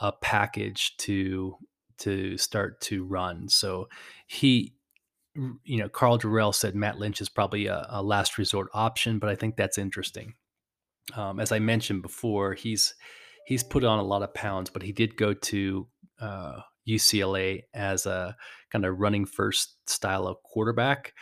a 0.01 0.11
package 0.11 0.97
to 0.99 1.57
to 1.99 2.37
start 2.37 2.81
to 2.83 3.05
run. 3.05 3.49
So 3.49 3.89
he 4.27 4.75
you 5.65 5.79
know, 5.79 5.89
Karl 5.89 6.19
Dorrell 6.19 6.55
said 6.55 6.75
Matt 6.75 6.99
Lynch 6.99 7.21
is 7.21 7.29
probably 7.29 7.67
a, 7.67 7.87
a 7.91 8.03
last 8.03 8.39
resort 8.39 8.69
option, 8.73 9.19
but 9.19 9.29
I 9.29 9.35
think 9.35 9.57
that's 9.57 9.79
interesting. 9.79 10.35
Um, 11.15 11.39
as 11.41 11.53
I 11.53 11.59
mentioned 11.59 12.03
before, 12.03 12.55
he's 12.55 12.95
he's 13.47 13.63
put 13.63 13.85
on 13.85 13.99
a 13.99 14.05
lot 14.05 14.23
of 14.23 14.35
pounds, 14.35 14.71
but 14.71 14.83
he 14.83 14.93
did 14.93 15.17
go 15.17 15.33
to 15.33 15.87
uh, 16.21 16.61
UCLA 16.89 17.63
as 17.75 18.07
a 18.07 18.37
kind 18.71 18.85
of 18.85 18.99
running 18.99 19.27
first 19.27 19.77
style 19.89 20.27
of 20.27 20.43
quarterback. 20.43 21.13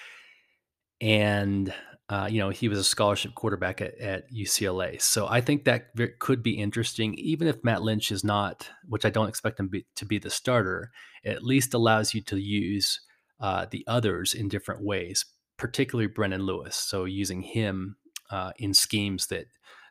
And, 1.00 1.73
uh, 2.09 2.29
you 2.31 2.38
know, 2.38 2.50
he 2.50 2.69
was 2.69 2.79
a 2.79 2.85
scholarship 2.85 3.35
quarterback 3.35 3.81
at, 3.81 3.99
at, 3.99 4.25
UCLA. 4.33 5.00
So 5.03 5.26
I 5.29 5.41
think 5.41 5.64
that 5.64 5.88
could 6.19 6.43
be 6.43 6.59
interesting, 6.59 7.14
even 7.14 7.47
if 7.47 7.62
Matt 7.64 7.83
Lynch 7.83 8.11
is 8.11 8.25
not, 8.25 8.71
which 8.87 9.05
I 9.05 9.11
don't 9.11 9.29
expect 9.29 9.61
him 9.61 9.69
be, 9.69 9.87
to 9.97 10.07
be 10.07 10.19
the 10.19 10.31
starter, 10.31 10.91
at 11.25 11.43
least 11.43 11.75
allows 11.75 12.14
you 12.14 12.23
to 12.23 12.37
use 12.37 13.00
uh, 13.41 13.67
the 13.71 13.85
others 13.87 14.35
in 14.35 14.49
different 14.49 14.83
ways, 14.83 15.26
particularly 15.59 16.07
Brendon 16.07 16.43
Lewis. 16.43 16.76
So 16.76 17.05
using 17.05 17.43
him 17.43 17.97
uh, 18.31 18.52
in 18.59 18.75
schemes 18.75 19.26
that 19.28 19.47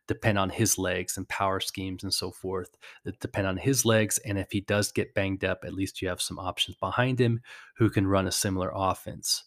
depend 0.07 0.37
on 0.37 0.49
his 0.49 0.77
legs 0.77 1.17
and 1.17 1.27
power 1.29 1.59
schemes 1.59 2.03
and 2.03 2.13
so 2.13 2.29
forth 2.29 2.77
that 3.05 3.19
depend 3.19 3.47
on 3.47 3.57
his 3.57 3.85
legs. 3.85 4.17
And 4.19 4.37
if 4.37 4.51
he 4.51 4.61
does 4.61 4.91
get 4.91 5.13
banged 5.13 5.45
up, 5.45 5.63
at 5.63 5.73
least 5.73 6.01
you 6.01 6.09
have 6.09 6.21
some 6.21 6.39
options 6.39 6.77
behind 6.77 7.19
him 7.19 7.41
who 7.77 7.89
can 7.89 8.07
run 8.07 8.27
a 8.27 8.31
similar 8.31 8.71
offense. 8.73 9.43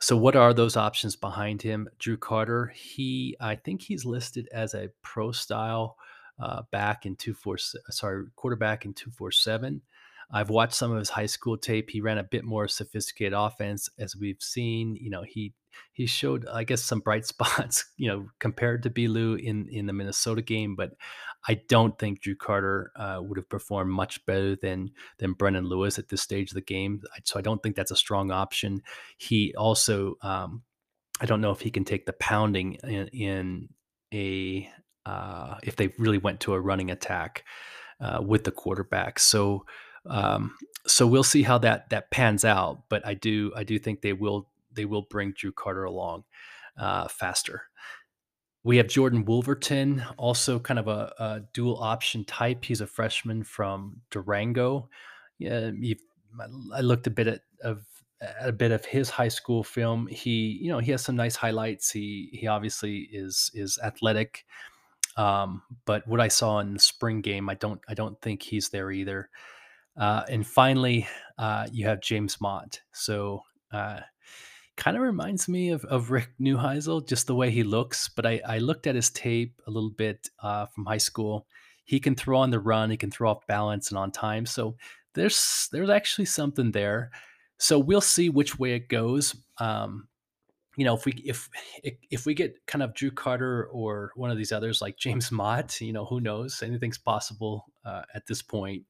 So, 0.00 0.16
what 0.16 0.36
are 0.36 0.52
those 0.52 0.76
options 0.76 1.16
behind 1.16 1.62
him? 1.62 1.88
Drew 1.98 2.16
Carter, 2.16 2.72
he, 2.74 3.36
I 3.40 3.54
think 3.56 3.80
he's 3.80 4.04
listed 4.04 4.48
as 4.52 4.74
a 4.74 4.90
pro 5.02 5.32
style 5.32 5.96
uh, 6.40 6.62
back 6.72 7.06
in 7.06 7.16
two 7.16 7.32
four, 7.32 7.58
sorry, 7.58 8.24
quarterback 8.36 8.84
in 8.84 8.92
two 8.92 9.10
four 9.10 9.30
seven. 9.30 9.82
I've 10.30 10.50
watched 10.50 10.74
some 10.74 10.90
of 10.90 10.98
his 10.98 11.10
high 11.10 11.26
school 11.26 11.56
tape. 11.56 11.90
He 11.90 12.00
ran 12.00 12.18
a 12.18 12.24
bit 12.24 12.44
more 12.44 12.68
sophisticated 12.68 13.32
offense, 13.32 13.88
as 13.98 14.16
we've 14.16 14.40
seen. 14.40 14.96
You 15.00 15.10
know, 15.10 15.22
he 15.26 15.54
he 15.92 16.06
showed, 16.06 16.46
I 16.46 16.64
guess, 16.64 16.82
some 16.82 17.00
bright 17.00 17.26
spots. 17.34 17.84
You 17.96 18.08
know, 18.08 18.26
compared 18.38 18.82
to 18.84 18.90
Belue 18.90 19.38
in 19.38 19.68
in 19.70 19.86
the 19.86 19.92
Minnesota 19.92 20.42
game, 20.42 20.76
but 20.76 20.92
I 21.46 21.60
don't 21.68 21.98
think 21.98 22.20
Drew 22.20 22.36
Carter 22.36 22.90
uh, 22.96 23.18
would 23.22 23.38
have 23.38 23.48
performed 23.48 23.90
much 23.90 24.24
better 24.26 24.56
than 24.56 24.90
than 25.18 25.32
Brendon 25.32 25.66
Lewis 25.66 25.98
at 25.98 26.08
this 26.08 26.22
stage 26.22 26.50
of 26.50 26.54
the 26.54 26.62
game. 26.62 27.02
So 27.24 27.38
I 27.38 27.42
don't 27.42 27.62
think 27.62 27.76
that's 27.76 27.90
a 27.90 27.96
strong 27.96 28.30
option. 28.30 28.82
He 29.18 29.54
also, 29.56 30.16
um, 30.22 30.62
I 31.20 31.26
don't 31.26 31.40
know 31.40 31.50
if 31.50 31.60
he 31.60 31.70
can 31.70 31.84
take 31.84 32.06
the 32.06 32.14
pounding 32.14 32.74
in, 32.82 33.08
in 33.08 33.68
a 34.12 34.70
uh, 35.06 35.56
if 35.62 35.76
they 35.76 35.92
really 35.98 36.18
went 36.18 36.40
to 36.40 36.54
a 36.54 36.60
running 36.60 36.90
attack 36.90 37.44
uh, 38.00 38.20
with 38.22 38.44
the 38.44 38.50
quarterback. 38.50 39.18
So 39.18 39.66
um, 40.06 40.54
so 40.86 41.06
we'll 41.06 41.22
see 41.22 41.42
how 41.42 41.58
that 41.58 41.90
that 41.90 42.10
pans 42.10 42.44
out. 42.44 42.82
But 42.88 43.06
I 43.06 43.14
do 43.14 43.52
I 43.56 43.64
do 43.64 43.78
think 43.78 44.00
they 44.00 44.12
will 44.12 44.48
they 44.72 44.84
will 44.84 45.02
bring 45.02 45.32
Drew 45.32 45.52
Carter 45.52 45.84
along 45.84 46.24
uh, 46.78 47.08
faster. 47.08 47.62
We 48.62 48.78
have 48.78 48.88
Jordan 48.88 49.26
Wolverton, 49.26 50.02
also 50.16 50.58
kind 50.58 50.80
of 50.80 50.88
a, 50.88 51.12
a, 51.18 51.40
dual 51.52 51.76
option 51.82 52.24
type. 52.24 52.64
He's 52.64 52.80
a 52.80 52.86
freshman 52.86 53.44
from 53.44 54.00
Durango. 54.10 54.88
Yeah, 55.38 55.70
I 56.74 56.80
looked 56.80 57.06
a 57.06 57.10
bit 57.10 57.26
at 57.26 57.40
of 57.62 57.84
a 58.40 58.52
bit 58.52 58.72
of 58.72 58.84
his 58.84 59.10
high 59.10 59.28
school 59.28 59.62
film. 59.62 60.06
He, 60.06 60.58
you 60.62 60.70
know, 60.70 60.78
he 60.78 60.90
has 60.92 61.02
some 61.02 61.16
nice 61.16 61.36
highlights. 61.36 61.90
He 61.90 62.30
he 62.32 62.46
obviously 62.46 63.08
is 63.12 63.50
is 63.54 63.78
athletic. 63.82 64.44
Um, 65.16 65.62
but 65.84 66.06
what 66.08 66.20
I 66.20 66.28
saw 66.28 66.58
in 66.60 66.74
the 66.74 66.80
spring 66.80 67.20
game, 67.20 67.48
I 67.48 67.54
don't 67.54 67.80
I 67.88 67.94
don't 67.94 68.20
think 68.20 68.42
he's 68.42 68.70
there 68.70 68.90
either. 68.90 69.28
Uh, 69.96 70.22
and 70.28 70.46
finally, 70.46 71.06
uh, 71.38 71.66
you 71.72 71.86
have 71.86 72.00
James 72.00 72.40
Mott. 72.40 72.80
So 72.92 73.42
uh, 73.72 74.00
kind 74.76 74.96
of 74.96 75.02
reminds 75.02 75.48
me 75.48 75.70
of, 75.70 75.84
of 75.84 76.10
Rick 76.10 76.30
Neuheisel, 76.40 77.06
just 77.06 77.26
the 77.26 77.34
way 77.34 77.50
he 77.50 77.62
looks. 77.62 78.08
But 78.08 78.26
I, 78.26 78.40
I 78.46 78.58
looked 78.58 78.86
at 78.86 78.94
his 78.94 79.10
tape 79.10 79.60
a 79.66 79.70
little 79.70 79.90
bit 79.90 80.28
uh, 80.42 80.66
from 80.66 80.86
high 80.86 80.98
school. 80.98 81.46
He 81.84 82.00
can 82.00 82.14
throw 82.14 82.38
on 82.38 82.50
the 82.50 82.60
run. 82.60 82.90
He 82.90 82.96
can 82.96 83.10
throw 83.10 83.30
off 83.30 83.46
balance 83.46 83.90
and 83.90 83.98
on 83.98 84.10
time. 84.10 84.46
So 84.46 84.76
there's 85.14 85.68
there's 85.70 85.90
actually 85.90 86.24
something 86.24 86.72
there. 86.72 87.10
So 87.58 87.78
we'll 87.78 88.00
see 88.00 88.30
which 88.30 88.58
way 88.58 88.74
it 88.74 88.88
goes. 88.88 89.36
Um, 89.58 90.08
you 90.76 90.84
know, 90.84 90.96
if 90.96 91.04
we 91.04 91.12
if 91.24 91.48
if 92.10 92.26
we 92.26 92.34
get 92.34 92.66
kind 92.66 92.82
of 92.82 92.94
Drew 92.94 93.10
Carter 93.10 93.68
or 93.70 94.12
one 94.16 94.30
of 94.30 94.36
these 94.36 94.50
others 94.50 94.82
like 94.82 94.96
James 94.98 95.30
Mott, 95.30 95.80
you 95.80 95.92
know, 95.92 96.04
who 96.04 96.20
knows? 96.20 96.62
Anything's 96.62 96.98
possible 96.98 97.66
uh, 97.84 98.02
at 98.14 98.26
this 98.26 98.42
point. 98.42 98.82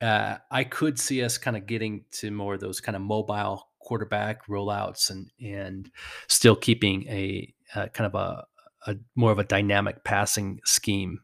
Uh, 0.00 0.36
I 0.50 0.64
could 0.64 0.98
see 0.98 1.22
us 1.22 1.38
kind 1.38 1.56
of 1.56 1.66
getting 1.66 2.04
to 2.12 2.30
more 2.30 2.54
of 2.54 2.60
those 2.60 2.80
kind 2.80 2.96
of 2.96 3.02
mobile 3.02 3.68
quarterback 3.80 4.46
rollouts 4.46 5.10
and 5.10 5.30
and 5.42 5.90
still 6.26 6.56
keeping 6.56 7.06
a, 7.08 7.52
a 7.74 7.88
kind 7.88 8.06
of 8.06 8.14
a, 8.14 8.44
a 8.86 8.96
more 9.14 9.32
of 9.32 9.38
a 9.38 9.44
dynamic 9.44 10.04
passing 10.04 10.60
scheme. 10.64 11.20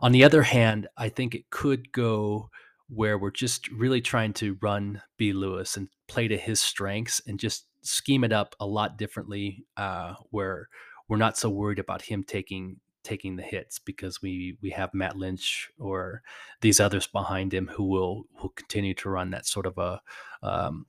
On 0.00 0.12
the 0.12 0.24
other 0.24 0.42
hand, 0.42 0.88
I 0.96 1.08
think 1.08 1.34
it 1.34 1.50
could 1.50 1.92
go 1.92 2.50
where 2.88 3.18
we're 3.18 3.30
just 3.30 3.68
really 3.70 4.00
trying 4.00 4.32
to 4.34 4.58
run 4.60 5.02
B. 5.16 5.32
Lewis 5.32 5.76
and 5.76 5.88
play 6.06 6.28
to 6.28 6.36
his 6.36 6.60
strengths 6.60 7.20
and 7.26 7.40
just 7.40 7.66
scheme 7.82 8.24
it 8.24 8.32
up 8.32 8.54
a 8.60 8.66
lot 8.66 8.98
differently, 8.98 9.64
uh, 9.76 10.14
where 10.30 10.68
we're 11.08 11.16
not 11.16 11.36
so 11.36 11.48
worried 11.48 11.78
about 11.78 12.02
him 12.02 12.22
taking 12.22 12.76
taking 13.04 13.36
the 13.36 13.42
hits 13.42 13.78
because 13.78 14.20
we 14.20 14.56
we 14.62 14.70
have 14.70 14.94
Matt 14.94 15.16
Lynch 15.16 15.70
or 15.78 16.22
these 16.60 16.80
others 16.80 17.06
behind 17.06 17.54
him 17.54 17.68
who 17.68 17.84
will 17.84 18.24
will 18.40 18.50
continue 18.50 18.94
to 18.94 19.10
run 19.10 19.30
that 19.30 19.46
sort 19.46 19.66
of 19.66 19.78
a 19.78 20.00
um, 20.42 20.86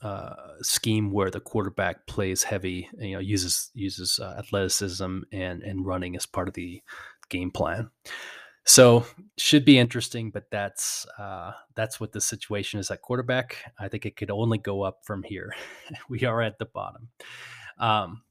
uh, 0.00 0.34
scheme 0.62 1.10
where 1.10 1.30
the 1.30 1.40
quarterback 1.40 2.06
plays 2.06 2.44
heavy, 2.44 2.88
you 2.98 3.12
know, 3.12 3.18
uses 3.18 3.70
uses 3.74 4.18
uh, 4.22 4.36
athleticism 4.38 5.20
and 5.32 5.62
and 5.62 5.84
running 5.84 6.16
as 6.16 6.24
part 6.24 6.48
of 6.48 6.54
the 6.54 6.80
game 7.28 7.50
plan. 7.50 7.90
So 8.64 9.06
should 9.38 9.64
be 9.64 9.78
interesting, 9.78 10.30
but 10.30 10.50
that's 10.50 11.06
uh, 11.18 11.52
that's 11.74 11.98
what 11.98 12.12
the 12.12 12.20
situation 12.20 12.78
is 12.78 12.90
at 12.90 13.02
quarterback. 13.02 13.56
I 13.78 13.88
think 13.88 14.06
it 14.06 14.16
could 14.16 14.30
only 14.30 14.58
go 14.58 14.82
up 14.82 15.00
from 15.04 15.22
here. 15.22 15.54
we 16.08 16.24
are 16.24 16.42
at 16.42 16.58
the 16.58 16.66
bottom. 16.66 17.08
Um, 17.78 18.22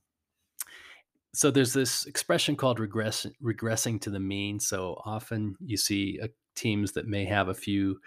so 1.37 1.51
there's 1.51 1.73
this 1.73 2.05
expression 2.05 2.55
called 2.55 2.79
regress, 2.79 3.25
regressing 3.43 4.01
to 4.01 4.09
the 4.09 4.19
mean. 4.19 4.59
So 4.59 5.01
often 5.05 5.55
you 5.59 5.77
see 5.77 6.19
uh, 6.21 6.27
teams 6.55 6.93
that 6.93 7.07
may 7.07 7.25
have 7.25 7.47
a 7.47 7.53
few 7.53 7.99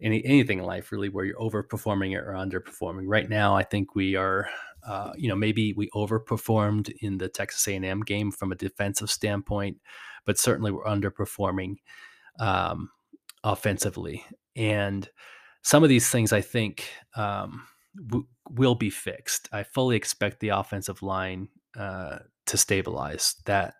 any 0.00 0.24
anything 0.24 0.58
in 0.58 0.64
life 0.64 0.92
really 0.92 1.08
where 1.08 1.24
you're 1.24 1.38
overperforming 1.38 2.16
or 2.16 2.34
underperforming. 2.34 3.04
Right 3.06 3.28
now, 3.28 3.56
I 3.56 3.62
think 3.62 3.94
we 3.94 4.16
are, 4.16 4.48
uh, 4.86 5.12
you 5.16 5.28
know, 5.28 5.36
maybe 5.36 5.72
we 5.72 5.88
overperformed 5.90 6.92
in 7.00 7.18
the 7.18 7.28
Texas 7.28 7.66
A&M 7.68 8.00
game 8.00 8.30
from 8.30 8.52
a 8.52 8.56
defensive 8.56 9.10
standpoint 9.10 9.78
but 10.24 10.38
certainly 10.38 10.72
we're 10.72 10.84
underperforming 10.84 11.76
um, 12.38 12.90
offensively. 13.42 14.24
And 14.56 15.08
some 15.62 15.82
of 15.82 15.88
these 15.88 16.10
things 16.10 16.32
I 16.32 16.40
think 16.40 16.88
um, 17.16 17.66
w- 18.08 18.26
will 18.50 18.74
be 18.74 18.90
fixed. 18.90 19.48
I 19.52 19.62
fully 19.62 19.96
expect 19.96 20.40
the 20.40 20.50
offensive 20.50 21.02
line 21.02 21.48
uh, 21.76 22.18
to 22.46 22.56
stabilize. 22.56 23.36
That 23.46 23.74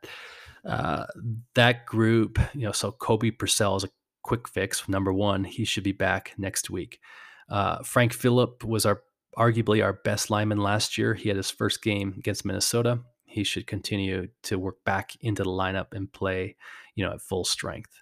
uh, 0.67 1.07
that 1.55 1.87
group, 1.87 2.39
you 2.55 2.63
know, 2.63 2.73
so 2.73 2.93
Kobe 2.93 3.31
Pursell 3.31 3.77
is 3.77 3.85
a 3.85 3.91
quick 4.23 4.49
fix. 4.49 4.89
Number 4.89 5.13
one, 5.13 5.45
he 5.45 5.65
should 5.65 5.85
be 5.85 5.93
back 5.93 6.33
next 6.39 6.71
week. 6.71 7.01
Uh, 7.49 7.83
Frank 7.83 8.13
Fillip 8.13 8.65
was 8.65 8.87
our 8.87 9.03
arguably 9.37 9.83
our 9.83 9.93
best 9.93 10.31
lineman 10.31 10.59
last 10.59 10.97
year. 10.97 11.15
He 11.15 11.29
had 11.29 11.37
his 11.37 11.51
first 11.51 11.83
game 11.83 12.15
against 12.17 12.45
Minnesota 12.45 13.01
he 13.35 13.43
should 13.43 13.67
continue 13.67 14.29
to 14.45 14.59
work 14.61 14.85
back 14.85 15.17
into 15.21 15.43
the 15.43 15.51
lineup 15.51 15.89
and 15.93 16.11
play, 16.13 16.55
you 16.95 17.05
know, 17.05 17.13
at 17.13 17.21
full 17.21 17.45
strength. 17.45 18.01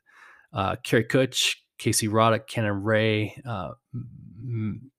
Uh, 0.52 0.76
Kary 0.84 1.04
Kutsch, 1.04 1.56
Casey 1.78 2.06
Roddick, 2.06 2.46
Kennan 2.46 2.82
Ray, 2.82 3.40
uh, 3.46 3.70
and 4.44 4.90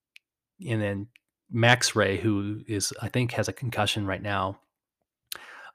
then 0.60 1.08
Max 1.52 1.96
Ray, 1.96 2.18
who 2.18 2.62
is 2.68 2.92
I 3.00 3.10
think 3.10 3.34
has 3.34 3.48
a 3.48 3.54
concussion 3.54 4.08
right 4.08 4.24
now. 4.24 4.60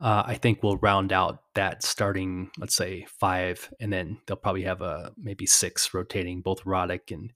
Uh, 0.01 0.23
I 0.27 0.35
think 0.35 0.63
we'll 0.63 0.77
round 0.77 1.13
out 1.13 1.43
that 1.55 1.83
starting, 1.83 2.51
let's 2.59 2.77
say 2.77 3.07
five, 3.19 3.73
and 3.81 3.93
then 3.93 4.19
they'll 4.27 4.37
probably 4.37 4.63
have 4.63 4.81
a 4.81 5.13
maybe 5.17 5.45
six 5.45 5.93
rotating 5.93 6.41
both 6.41 6.65
Roddick 6.65 7.11
and 7.11 7.33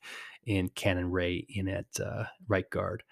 and 0.47 0.75
Kennan 0.75 1.11
Ray 1.11 1.47
in 1.49 1.69
at 1.69 1.87
uh, 2.01 2.25
right 2.49 2.69
guard. 2.71 3.03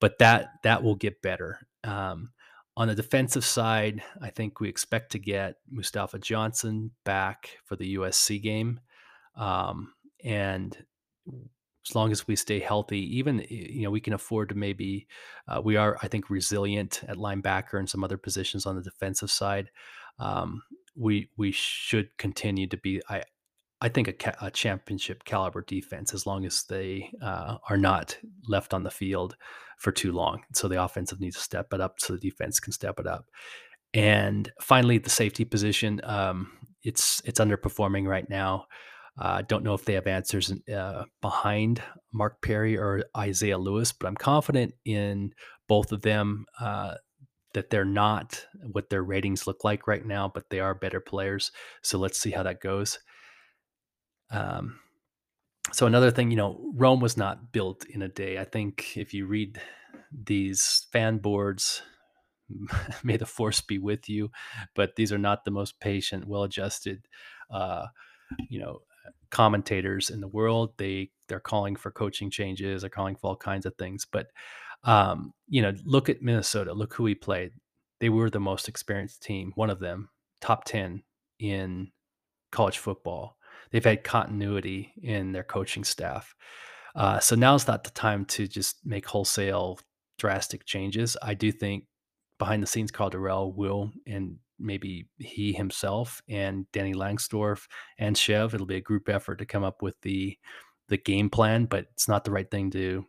But 0.00 0.18
that 0.18 0.48
that 0.64 0.82
will 0.82 0.96
get 0.96 1.22
better. 1.22 1.66
Um, 1.84 2.32
on 2.76 2.88
the 2.88 2.94
defensive 2.94 3.44
side, 3.44 4.02
I 4.20 4.30
think 4.30 4.60
we 4.60 4.68
expect 4.68 5.12
to 5.12 5.18
get 5.18 5.56
Mustafa 5.70 6.18
Johnson 6.18 6.90
back 7.04 7.58
for 7.64 7.76
the 7.76 7.96
USC 7.96 8.42
game. 8.42 8.80
Um, 9.34 9.94
and 10.22 10.76
as 11.88 11.94
long 11.94 12.12
as 12.12 12.26
we 12.26 12.36
stay 12.36 12.58
healthy, 12.60 13.00
even 13.18 13.44
you 13.48 13.82
know 13.82 13.90
we 13.90 14.00
can 14.00 14.12
afford 14.12 14.48
to 14.50 14.54
maybe 14.54 15.06
uh, 15.48 15.60
we 15.62 15.76
are 15.76 15.96
I 16.02 16.08
think 16.08 16.30
resilient 16.30 17.02
at 17.08 17.16
linebacker 17.16 17.78
and 17.78 17.88
some 17.88 18.04
other 18.04 18.18
positions 18.18 18.66
on 18.66 18.76
the 18.76 18.82
defensive 18.82 19.30
side. 19.30 19.70
Um, 20.18 20.62
we 20.96 21.30
we 21.36 21.52
should 21.52 22.16
continue 22.18 22.66
to 22.68 22.76
be 22.76 23.02
I 23.08 23.22
I 23.80 23.88
think 23.88 24.08
a, 24.08 24.12
ca- 24.12 24.36
a 24.40 24.50
championship 24.50 25.24
caliber 25.24 25.62
defense 25.62 26.14
as 26.14 26.26
long 26.26 26.46
as 26.46 26.64
they 26.64 27.10
uh, 27.22 27.58
are 27.68 27.76
not 27.76 28.16
left 28.48 28.72
on 28.72 28.84
the 28.84 28.90
field 28.90 29.36
for 29.78 29.92
too 29.92 30.12
long. 30.12 30.42
So 30.54 30.66
the 30.66 30.82
offensive 30.82 31.20
needs 31.20 31.36
to 31.36 31.42
step 31.42 31.72
it 31.72 31.80
up 31.80 32.00
so 32.00 32.14
the 32.14 32.18
defense 32.18 32.58
can 32.58 32.72
step 32.72 32.98
it 32.98 33.06
up. 33.06 33.26
And 33.92 34.50
finally, 34.60 34.98
the 34.98 35.10
safety 35.10 35.44
position, 35.44 36.00
um, 36.04 36.52
it's 36.82 37.20
it's 37.24 37.40
underperforming 37.40 38.06
right 38.06 38.28
now. 38.28 38.66
I 39.18 39.38
uh, 39.38 39.42
don't 39.42 39.64
know 39.64 39.72
if 39.72 39.84
they 39.84 39.94
have 39.94 40.06
answers 40.06 40.52
uh, 40.72 41.04
behind 41.22 41.82
Mark 42.12 42.42
Perry 42.42 42.76
or 42.76 43.04
Isaiah 43.16 43.56
Lewis, 43.56 43.92
but 43.92 44.06
I'm 44.06 44.16
confident 44.16 44.74
in 44.84 45.32
both 45.68 45.90
of 45.92 46.02
them 46.02 46.44
uh, 46.60 46.94
that 47.54 47.70
they're 47.70 47.86
not 47.86 48.46
what 48.72 48.90
their 48.90 49.02
ratings 49.02 49.46
look 49.46 49.64
like 49.64 49.86
right 49.86 50.04
now, 50.04 50.30
but 50.32 50.50
they 50.50 50.60
are 50.60 50.74
better 50.74 51.00
players. 51.00 51.50
So 51.82 51.98
let's 51.98 52.20
see 52.20 52.30
how 52.30 52.42
that 52.42 52.60
goes. 52.60 52.98
Um, 54.30 54.80
so 55.72 55.86
another 55.86 56.10
thing, 56.10 56.30
you 56.30 56.36
know, 56.36 56.60
Rome 56.74 57.00
was 57.00 57.16
not 57.16 57.52
built 57.52 57.86
in 57.86 58.02
a 58.02 58.08
day. 58.08 58.38
I 58.38 58.44
think 58.44 58.96
if 58.96 59.14
you 59.14 59.26
read 59.26 59.60
these 60.12 60.86
fan 60.92 61.18
boards, 61.18 61.82
may 63.02 63.16
the 63.16 63.26
force 63.26 63.60
be 63.62 63.78
with 63.78 64.08
you, 64.08 64.30
but 64.74 64.96
these 64.96 65.12
are 65.12 65.18
not 65.18 65.44
the 65.44 65.50
most 65.50 65.80
patient, 65.80 66.28
well-adjusted, 66.28 67.06
uh, 67.50 67.86
you 68.48 68.60
know, 68.60 68.80
commentators 69.30 70.10
in 70.10 70.20
the 70.20 70.28
world. 70.28 70.72
They 70.78 71.10
they're 71.28 71.40
calling 71.40 71.76
for 71.76 71.90
coaching 71.90 72.30
changes. 72.30 72.82
They're 72.82 72.90
calling 72.90 73.16
for 73.16 73.28
all 73.28 73.36
kinds 73.36 73.66
of 73.66 73.74
things. 73.76 74.06
But 74.10 74.26
um, 74.84 75.32
you 75.48 75.62
know, 75.62 75.72
look 75.84 76.08
at 76.08 76.22
Minnesota. 76.22 76.72
Look 76.72 76.94
who 76.94 77.04
we 77.04 77.14
played. 77.14 77.52
They 78.00 78.08
were 78.08 78.30
the 78.30 78.40
most 78.40 78.68
experienced 78.68 79.22
team. 79.22 79.52
One 79.54 79.70
of 79.70 79.80
them, 79.80 80.10
top 80.40 80.64
ten 80.64 81.02
in 81.38 81.90
college 82.52 82.78
football 82.78 83.36
they've 83.70 83.84
had 83.84 84.04
continuity 84.04 84.92
in 85.02 85.32
their 85.32 85.44
coaching 85.44 85.84
staff. 85.84 86.34
Uh, 86.94 87.20
so 87.20 87.36
now's 87.36 87.66
not 87.66 87.84
the 87.84 87.90
time 87.90 88.24
to 88.24 88.46
just 88.46 88.76
make 88.84 89.06
wholesale 89.06 89.78
drastic 90.18 90.64
changes. 90.64 91.16
I 91.20 91.34
do 91.34 91.52
think 91.52 91.84
behind 92.38 92.62
the 92.62 92.66
scenes, 92.66 92.90
Karl 92.90 93.10
Dorrell 93.10 93.54
will, 93.54 93.92
and 94.06 94.38
maybe 94.58 95.08
he 95.18 95.52
himself 95.52 96.22
and 96.28 96.66
Danny 96.72 96.94
Langsdorf 96.94 97.66
and 97.98 98.16
Chev, 98.16 98.54
it'll 98.54 98.66
be 98.66 98.76
a 98.76 98.80
group 98.80 99.08
effort 99.08 99.36
to 99.36 99.46
come 99.46 99.64
up 99.64 99.82
with 99.82 100.00
the 100.02 100.36
the 100.88 100.96
game 100.96 101.30
plan. 101.30 101.66
But 101.66 101.86
it's 101.92 102.08
not 102.08 102.24
the 102.24 102.30
right 102.30 102.50
thing 102.50 102.70
to 102.72 103.04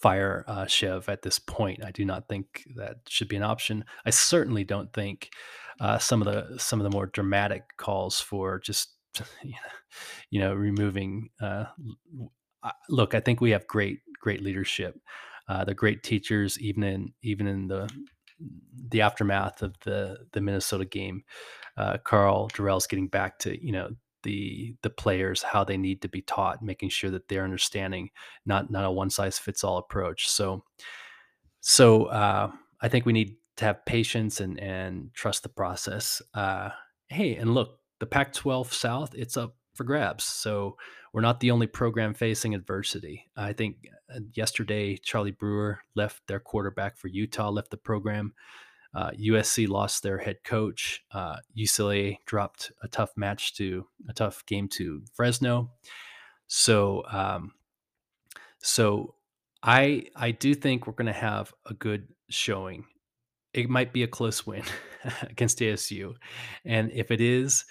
fire 0.00 0.44
uh, 0.48 0.66
Chev 0.66 1.08
at 1.08 1.22
this 1.22 1.38
point. 1.38 1.84
I 1.84 1.90
do 1.90 2.04
not 2.04 2.28
think 2.28 2.64
that 2.76 2.96
should 3.08 3.28
be 3.28 3.36
an 3.36 3.42
option. 3.42 3.84
I 4.04 4.10
certainly 4.10 4.64
don't 4.64 4.92
think 4.92 5.30
uh, 5.80 5.98
some 5.98 6.22
of 6.22 6.26
the 6.26 6.58
some 6.58 6.80
of 6.80 6.84
the 6.84 6.96
more 6.96 7.06
dramatic 7.06 7.62
calls 7.76 8.20
for 8.20 8.58
just 8.58 8.96
you 10.30 10.40
know, 10.40 10.54
removing. 10.54 11.30
Uh, 11.40 11.66
look, 12.88 13.14
I 13.14 13.20
think 13.20 13.40
we 13.40 13.50
have 13.50 13.66
great, 13.66 14.00
great 14.20 14.42
leadership. 14.42 14.98
Uh, 15.48 15.64
they're 15.64 15.74
great 15.74 16.02
teachers, 16.02 16.58
even 16.60 16.82
in 16.82 17.12
even 17.22 17.46
in 17.46 17.68
the 17.68 17.88
the 18.88 19.00
aftermath 19.00 19.62
of 19.62 19.74
the 19.84 20.18
the 20.32 20.40
Minnesota 20.40 20.84
game. 20.84 21.22
Uh, 21.76 21.98
Karl 22.04 22.48
Dorrell's 22.48 22.86
getting 22.86 23.08
back 23.08 23.38
to 23.40 23.64
you 23.64 23.72
know 23.72 23.90
the 24.22 24.74
the 24.82 24.90
players 24.90 25.42
how 25.42 25.64
they 25.64 25.76
need 25.76 26.02
to 26.02 26.08
be 26.08 26.22
taught, 26.22 26.62
making 26.62 26.88
sure 26.88 27.10
that 27.10 27.28
they're 27.28 27.44
understanding 27.44 28.10
not 28.44 28.70
not 28.70 28.84
a 28.84 28.90
one 28.90 29.10
size 29.10 29.38
fits 29.38 29.64
all 29.64 29.78
approach. 29.78 30.28
So 30.28 30.64
so 31.60 32.04
uh, 32.06 32.50
I 32.80 32.88
think 32.88 33.06
we 33.06 33.12
need 33.12 33.36
to 33.56 33.64
have 33.64 33.84
patience 33.86 34.40
and 34.40 34.58
and 34.60 35.10
trust 35.14 35.42
the 35.42 35.48
process. 35.48 36.22
Uh, 36.34 36.70
Hey, 37.08 37.36
and 37.36 37.54
look, 37.54 37.78
the 38.00 38.06
Pac-12 38.06 38.72
South, 38.72 39.14
it's 39.14 39.36
up 39.36 39.56
for 39.74 39.84
grabs. 39.84 40.24
So 40.24 40.76
we're 41.16 41.22
not 41.22 41.40
the 41.40 41.50
only 41.50 41.66
program 41.66 42.12
facing 42.12 42.54
adversity. 42.54 43.26
I 43.38 43.54
think 43.54 43.88
uh, 44.14 44.18
yesterday 44.34 44.98
Charlie 44.98 45.30
Brewer 45.30 45.78
left 45.94 46.20
their 46.26 46.40
quarterback 46.40 46.98
for 46.98 47.08
Utah, 47.08 47.48
left 47.48 47.70
the 47.70 47.78
program. 47.78 48.34
Uh, 48.94 49.12
USC 49.12 49.66
lost 49.66 50.02
their 50.02 50.18
head 50.18 50.44
coach. 50.44 51.02
Uh, 51.10 51.36
UCLA 51.58 52.18
dropped 52.26 52.70
a 52.82 52.88
tough 52.88 53.12
match 53.16 53.54
to 53.54 53.86
a 54.10 54.12
tough 54.12 54.44
game 54.44 54.68
to 54.74 55.04
Fresno. 55.14 55.70
So, 56.48 57.02
um, 57.10 57.52
so 58.58 59.14
I 59.62 60.08
I 60.14 60.32
do 60.32 60.54
think 60.54 60.86
we're 60.86 60.92
going 60.92 61.06
to 61.06 61.14
have 61.14 61.50
a 61.64 61.72
good 61.72 62.08
showing. 62.28 62.84
It 63.54 63.70
might 63.70 63.94
be 63.94 64.02
a 64.02 64.06
close 64.06 64.46
win 64.46 64.64
against 65.22 65.60
ASU, 65.60 66.14
and 66.66 66.92
if 66.92 67.10
it 67.10 67.22
is, 67.22 67.64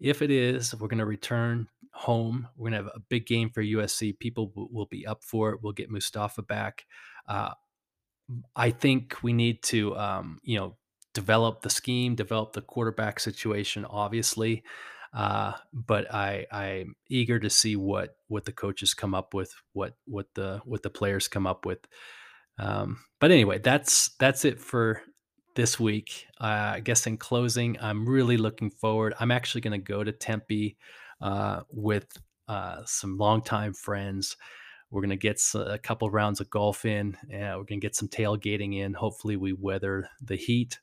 if 0.00 0.22
it 0.22 0.32
is, 0.32 0.74
we're 0.74 0.88
going 0.88 0.98
to 0.98 1.06
return 1.06 1.68
home. 1.92 2.48
We're 2.56 2.70
going 2.70 2.82
to 2.82 2.88
have 2.88 2.96
a 2.96 3.00
big 3.08 3.26
game 3.26 3.50
for 3.50 3.62
USC. 3.62 4.18
People 4.18 4.52
will, 4.54 4.68
will 4.70 4.86
be 4.86 5.06
up 5.06 5.22
for 5.24 5.50
it. 5.50 5.60
We'll 5.62 5.72
get 5.72 5.90
Mustafa 5.90 6.42
back. 6.42 6.84
Uh, 7.28 7.50
I 8.54 8.70
think 8.70 9.16
we 9.22 9.32
need 9.32 9.62
to, 9.64 9.96
um, 9.96 10.38
you 10.42 10.58
know, 10.58 10.76
develop 11.14 11.62
the 11.62 11.70
scheme, 11.70 12.14
develop 12.14 12.52
the 12.52 12.62
quarterback 12.62 13.20
situation, 13.20 13.84
obviously. 13.84 14.62
Uh, 15.12 15.54
but 15.72 16.12
I 16.14 16.46
I'm 16.52 16.94
eager 17.08 17.40
to 17.40 17.50
see 17.50 17.74
what 17.74 18.16
what 18.28 18.44
the 18.44 18.52
coaches 18.52 18.94
come 18.94 19.12
up 19.12 19.34
with, 19.34 19.52
what 19.72 19.94
what 20.06 20.26
the 20.34 20.60
what 20.64 20.84
the 20.84 20.90
players 20.90 21.26
come 21.26 21.48
up 21.48 21.66
with. 21.66 21.80
Um, 22.60 22.98
but 23.20 23.32
anyway, 23.32 23.58
that's 23.58 24.10
that's 24.20 24.44
it 24.44 24.60
for 24.60 25.02
this 25.56 25.80
week. 25.80 26.26
Uh, 26.40 26.74
I 26.74 26.80
guess 26.80 27.06
in 27.06 27.16
closing, 27.16 27.76
I'm 27.80 28.08
really 28.08 28.36
looking 28.36 28.70
forward. 28.70 29.14
I'm 29.18 29.32
actually 29.32 29.62
going 29.62 29.80
to 29.80 29.92
go 29.92 30.04
to 30.04 30.12
Tempe 30.12 30.76
uh, 31.20 31.62
with 31.70 32.06
uh, 32.48 32.82
some 32.84 33.16
longtime 33.16 33.74
friends. 33.74 34.36
We're 34.90 35.02
going 35.02 35.10
to 35.10 35.16
get 35.16 35.40
a 35.54 35.78
couple 35.78 36.10
rounds 36.10 36.40
of 36.40 36.50
golf 36.50 36.84
in, 36.84 37.16
we're 37.30 37.54
going 37.54 37.66
to 37.66 37.76
get 37.76 37.94
some 37.94 38.08
tailgating 38.08 38.78
in. 38.78 38.94
Hopefully, 38.94 39.36
we 39.36 39.52
weather 39.52 40.08
the 40.20 40.36
heat 40.36 40.80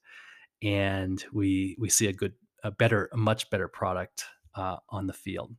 and 0.64 1.24
we 1.34 1.76
we 1.78 1.90
see 1.90 2.08
a 2.08 2.14
good, 2.14 2.34
a 2.64 2.72
better, 2.72 3.10
a 3.12 3.18
much 3.18 3.50
better 3.50 3.68
product 3.68 4.24
uh, 4.56 4.78
on 4.90 5.08
the 5.08 5.14
field. 5.14 5.54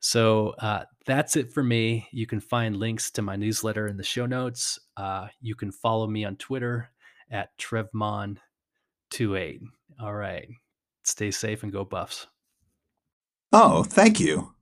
So 0.00 0.50
uh, 0.58 0.84
that's 1.06 1.36
it 1.36 1.52
for 1.52 1.62
me. 1.62 2.08
You 2.12 2.26
can 2.26 2.40
find 2.40 2.76
links 2.76 3.10
to 3.12 3.22
my 3.22 3.36
newsletter 3.36 3.88
in 3.88 3.96
the 3.96 4.04
show 4.04 4.26
notes. 4.26 4.78
Uh, 4.96 5.28
you 5.40 5.54
can 5.54 5.72
follow 5.72 6.06
me 6.06 6.24
on 6.24 6.36
Twitter 6.36 6.90
at 7.30 7.56
Trevmon28. 7.58 8.38
All 10.00 10.14
right. 10.14 10.48
Stay 11.02 11.30
safe 11.30 11.62
and 11.62 11.72
go 11.72 11.84
Buffs. 11.84 12.28
Oh, 13.52 13.82
thank 13.82 14.20
you. 14.20 14.52